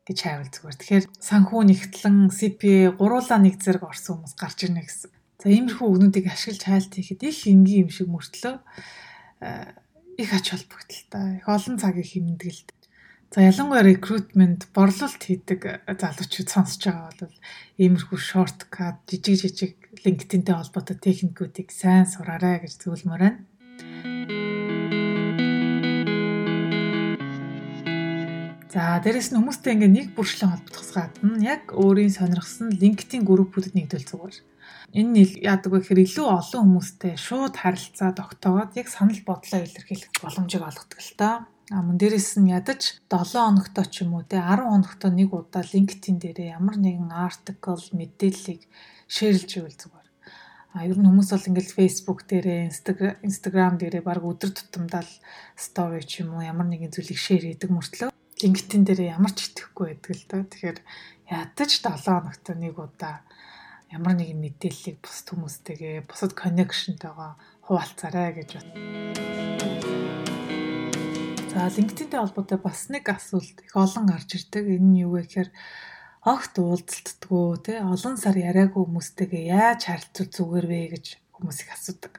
[0.07, 0.78] гэж хайвал зүгээр.
[0.78, 5.13] Тэгэхээр санхүү нэгтлэн CPA гуруулаа нэг зэрэг орсон хүмүүс гарч ирнэ гэсэн.
[5.45, 8.64] За иймэрхүү үгнүүдийг ашиглаж хайлт хийхэд их энгийн юм шиг мөртлөө
[10.16, 11.36] их ач холбогдолтой.
[11.36, 12.72] Их олон цагийг хэмнэдэг.
[13.28, 17.36] За ялангуяа recruitment борлуулалт хийдэг залуучууд сонсож байгаа бол
[17.76, 23.45] иймэрхүү shortcut жижиг жижиг LinkedIn-тэй холбоотой техникүүдийг сайн сураарай гэж зөвлөмөр байна.
[28.72, 34.09] За дээрэс нь хүмүүстэй ингээ нэг бүршлэн холбогдохоос гадна яг өөрийн сонирхсан LinkedIn группүүдэд нэгдвэл
[34.09, 34.53] зүгээр.
[34.95, 40.62] Энэ яадаг вэ гэхээр илүү олон хүмүүстэй шууд харилцаа тогтоогод яг санал бодлоо илэрхийлэх боломжийг
[40.62, 41.30] олгодог л та.
[41.74, 45.66] А мөн дээрэс нь ядаж 7 хоногтой ч юм уу те 10 хоногтой нэг удаа
[45.66, 48.62] LinkedIn дээрээ ямар нэгэн артикл мэдээллийг
[49.11, 50.09] шеэрлж ивэл зүгээр.
[50.78, 52.70] А ер нь хүмүүс бол ингээл Facebook дээрээ,
[53.26, 55.14] Instagram дээрээ баг өдөр тутамдаа л
[55.59, 59.99] story ч юм уу ямар нэгэн зүйлийг шеэр хийдэг мөртлөө LinkedIn дээр ямар ч итгэхгүй
[59.99, 60.38] байдаг л да.
[60.47, 60.78] Тэгэхээр
[61.34, 63.26] ядаж 7 хоногт нэг удаа
[63.95, 67.30] ямар нэгэн мэдээллийг бусад хүмүүстэйгээ бусад коннекшнтэйгээ
[67.62, 68.68] хуваалцаарай гэж бат.
[71.55, 74.66] За LinkedIn-тэй холбоотой бас нэг асуулт их олон гарч ирдэг.
[74.66, 75.51] Энэ нь юу вэ гэхээр
[76.26, 82.18] огт уулзалтдаггүй тий олон сар яриаггүй хүмүүстэйгээ яаж харилцах зүгээр вэ гэж хүмүүс их асуудаг.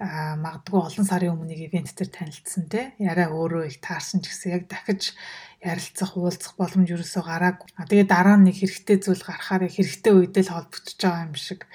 [0.00, 4.56] Магадгүй олон сарын өмнө нэг ивент төр танилцсан тий яриа өөрөө их таарсан ч гэсэн
[4.56, 5.12] яг дахиж
[5.60, 7.68] ярилцах, уулзах боломж юусоо гараагүй.
[7.76, 11.68] А тэгээ дараа нь нэг хэрэгтэй зүйл гарахаар хэрэгтэй үедээ л холбогдож байгаа юм шиг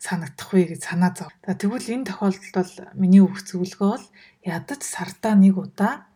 [0.00, 1.32] санагдах вэ гэж санаа зов.
[1.44, 4.06] За тэгвэл энэ тохиолдолд бол миний өгөх зөвлөгөө бол
[4.40, 6.08] ядаж сардаа нэг удаа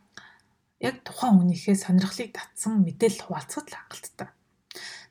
[0.81, 4.29] яг тухайн хүнийхээ сонирхлыг татсан мэдээлэл хуваалцахад хангалттай.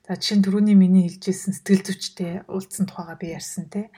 [0.08, 3.92] За жишээ нь түрүүний миний хэлжсэн сэтгэл зүйчтэй уулзсан тухайга би ярьсан те.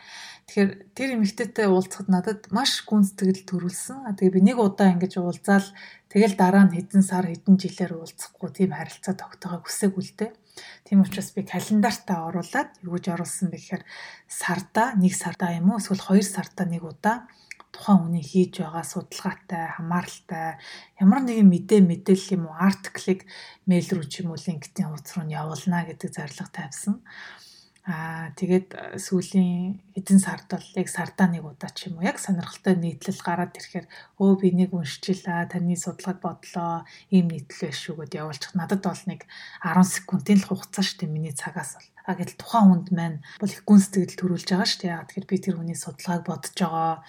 [0.51, 4.11] Тэгэхээр тэр эмэгтэйтэй уулзахад надад маш гүн сэтгэл төрүүлсэн.
[4.19, 5.65] Тэгээ би нэг удаа ингэж уулзаал
[6.11, 10.35] тэгэл дараа нь хэдэн сар хэдэн жилээр уулзахгүй тийм харилцаа тогтоохыг л те.
[10.85, 13.85] Тийм учраас би календартаа оруулаад юу гэж оруулсан бэ гэхээр
[14.29, 17.25] сарда нэг сарда юм уу эсвэл хоёр сарда нэг удаа
[17.73, 20.47] тухайн хүний хийж байгаа судалгаатай, хамааралтай
[21.03, 23.21] ямар нэгэн мэдээ мэдээлэл юм уу артиклыг
[23.69, 27.01] мэйл рүү ч юм уу линктийн хуудас руу нь явуулна гэдэг зарлага тавьсан.
[27.83, 32.79] Аа тэгээд сүүлийн хэдэн сард бол яг сардаа нэг удаа ч юм уу яг сонирхолтой
[32.79, 33.91] нийтлэл гараад ирэхээр
[34.23, 38.55] өө би нэг уншчихлаа таны судалгааг бодлоо ийм нийтлэл шүү гэд явуулчих.
[38.55, 39.27] Надад бол нэг
[39.67, 41.91] 10 секундын л хугацаа шүү дээ миний цагаас бол.
[42.07, 44.95] А гэтэл тухайн хүнд маань бол их гүн сэтгэл төрүүлж байгаа шүү дээ.
[44.95, 47.03] Яг тэгэхээр би тэр хүний судалгааг бодож байгаа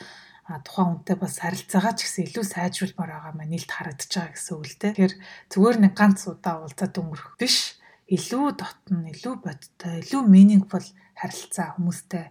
[0.43, 4.65] тухайн хүнтэй бас харилцаагаа ч гэсэн илүү сайжруулмаар байгаа маань нэлт харагдаж байгаа гэсэн үг
[4.67, 4.91] л дээ.
[4.91, 5.15] Тэгэхээр
[5.55, 7.79] зүгээр нэг ганц удаа уулзаад өнгөрөх биш.
[8.11, 10.83] Илүү дотн, илүү бодтой, илүү meaningful
[11.15, 12.27] харилцаа хүмүүстэй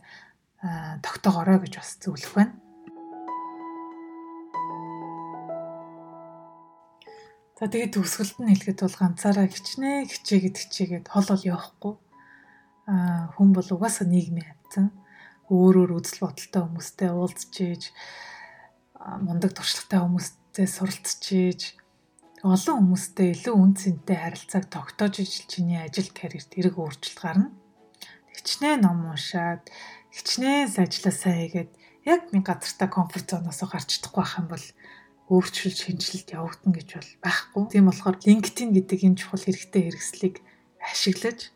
[1.01, 2.55] тогтоогоорой гэж бас зөвлөх байна.
[7.57, 11.95] За тэгээд төгсгөлд нь хэлэхэд бол ганцаараа хичнээн хичээгээд хичээгээд хол бол явахгүй.
[12.91, 14.87] Аа хүн бол угаасаа нийгмийн амьтан
[15.53, 17.83] өөрөөр үзэл бодолтой хүмүүстэй уулзч ийж
[19.21, 21.63] мундаг туршлагатай хүмүүстэй суралцж ийж
[22.43, 27.55] олон хүмүүстэй илүү үн цэнтэй харилцааг тогтоож ижил чиний ажил карьерт эрг өөрчлөлт гарна.
[28.35, 29.71] Хичнээн ном уншаад,
[30.11, 31.71] хичнээн ажиллаа сайн хийгээд
[32.03, 34.67] яг нэг газартаа комфорт зоноос гарч чадахгүй байх юм бол
[35.31, 37.63] өөрчлөлт шинжилэлт явагдана гэж бол байхгүй.
[37.71, 40.37] Тийм болохоор LinkedIn гэдэг энэ чухал хэрэгтэй хэрэгслийг
[40.83, 41.55] ашиглаж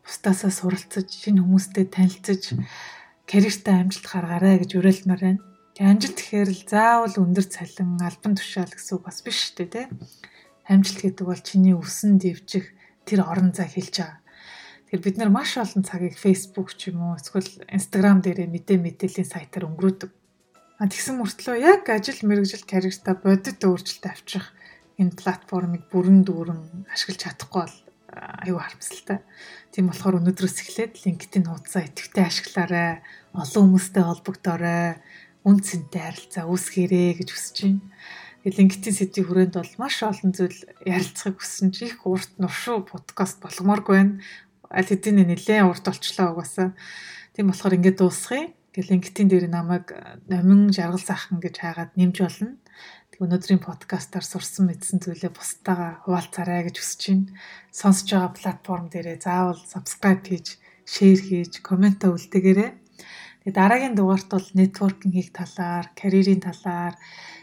[0.00, 2.56] бусдаасаа суралцаж, шинэ хүмүүстэй танилцаж
[3.32, 5.40] карьертай амжилт гаргаарай гэж уриалмаар байна.
[5.80, 9.88] Амжилт гэхээр л заавал өндөр цалин, албан тушаал гэсэн үг бас биш шүү дээ, тэ.
[10.68, 12.68] Амжилт гэдэг бол чиний өсөн дэвжих
[13.08, 14.20] тэр орон зай хэлж байгаа.
[14.92, 19.24] Тэгэхээр бид нар маш олон цагийг Facebook ч юм уу эсвэл Instagram дээрээ мэдээ мэдээллийн
[19.24, 20.12] сайтаар өнгөрөөдөг.
[20.76, 24.52] А тэгсэн мөртлөө яг ажил мэргэжил карьертаа бодит өөрчлөлт авчих
[25.00, 27.76] энэ платформыг бүрэн дүүрэн ашиглаж чадахгүй бол
[28.12, 29.24] аюу харамсалтай.
[29.72, 33.00] Тийм болохоор өнөөдрөөс эхлээд LinkedIn хуудасаа идэвхтэй ашиглаарай.
[33.32, 35.00] Олон хүмүүстэй холбогдоорой.
[35.48, 37.80] Үн цэнтэй харилцаа үүсгээрэй гэж хүсэж байна.
[38.44, 43.94] LinkedIn сэдвийн хүрээнд бол маш олон зүйл ярилцахыг хүссэн чи их урт нуршуу подкаст болгомооргүй
[43.96, 44.14] байна.
[44.66, 46.74] Аль хэдийн нэлээд урт болчлоо угаасаа.
[47.34, 48.50] Тийм болохоор ингээд дуусгая.
[48.74, 49.94] Тэгэл LinkedIn дээр намайг
[50.26, 52.58] номин жаргал захан гэж хаагаад нэмж болно.
[53.20, 57.36] Өнөөдрийн подкастаар сурсан мэдсэн зүйлээ бусдаагаа хуваалцаарай гэж хүсэж байна.
[57.68, 60.56] Сонсож байгаа платформ дээрээ заавал subscribe хийж,
[60.88, 62.70] share хийж, комментаа үлдээгээрэй.
[63.44, 66.96] Тэгээ дараагийн дугаарт бол networking-ийн талаар, карьерийн талаар,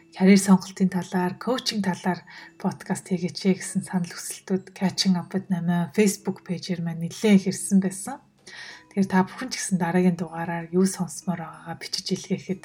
[0.10, 2.26] карьер сонголтын талаар, коучинг талаар
[2.58, 8.18] подкаст хийгээч гэсэн санал хүсэлтүүд Catching Up with намаа Facebook пэйжээр маань нэлээд ирсэн байсан.
[8.90, 12.64] Тэгэхээр та бүхэн ч гэсэн дараагийн дугаараар юу сонсомоор байгаагаа бичиж илгээхэд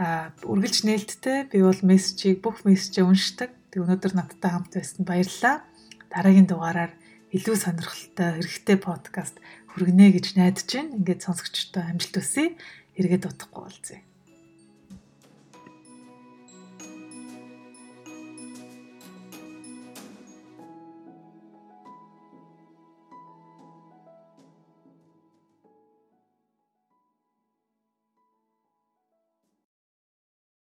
[0.00, 3.50] үргэлж нээлттэй би бол мессежийг бүх мессежээ уншдаг.
[3.68, 5.64] Тэг өнөөдөр надтай хамт байсан баярлалаа.
[6.08, 6.92] Дараагийн дугаараар
[7.32, 9.36] илүү сонирхолтой хэрэгтэй подкаст
[9.72, 10.96] хүргэнэ гэж найдаж байна.
[10.96, 12.56] Ингээд сонсогчдоо амжилт хүсье.
[12.96, 14.00] Эргээд утгахгүй болзъя.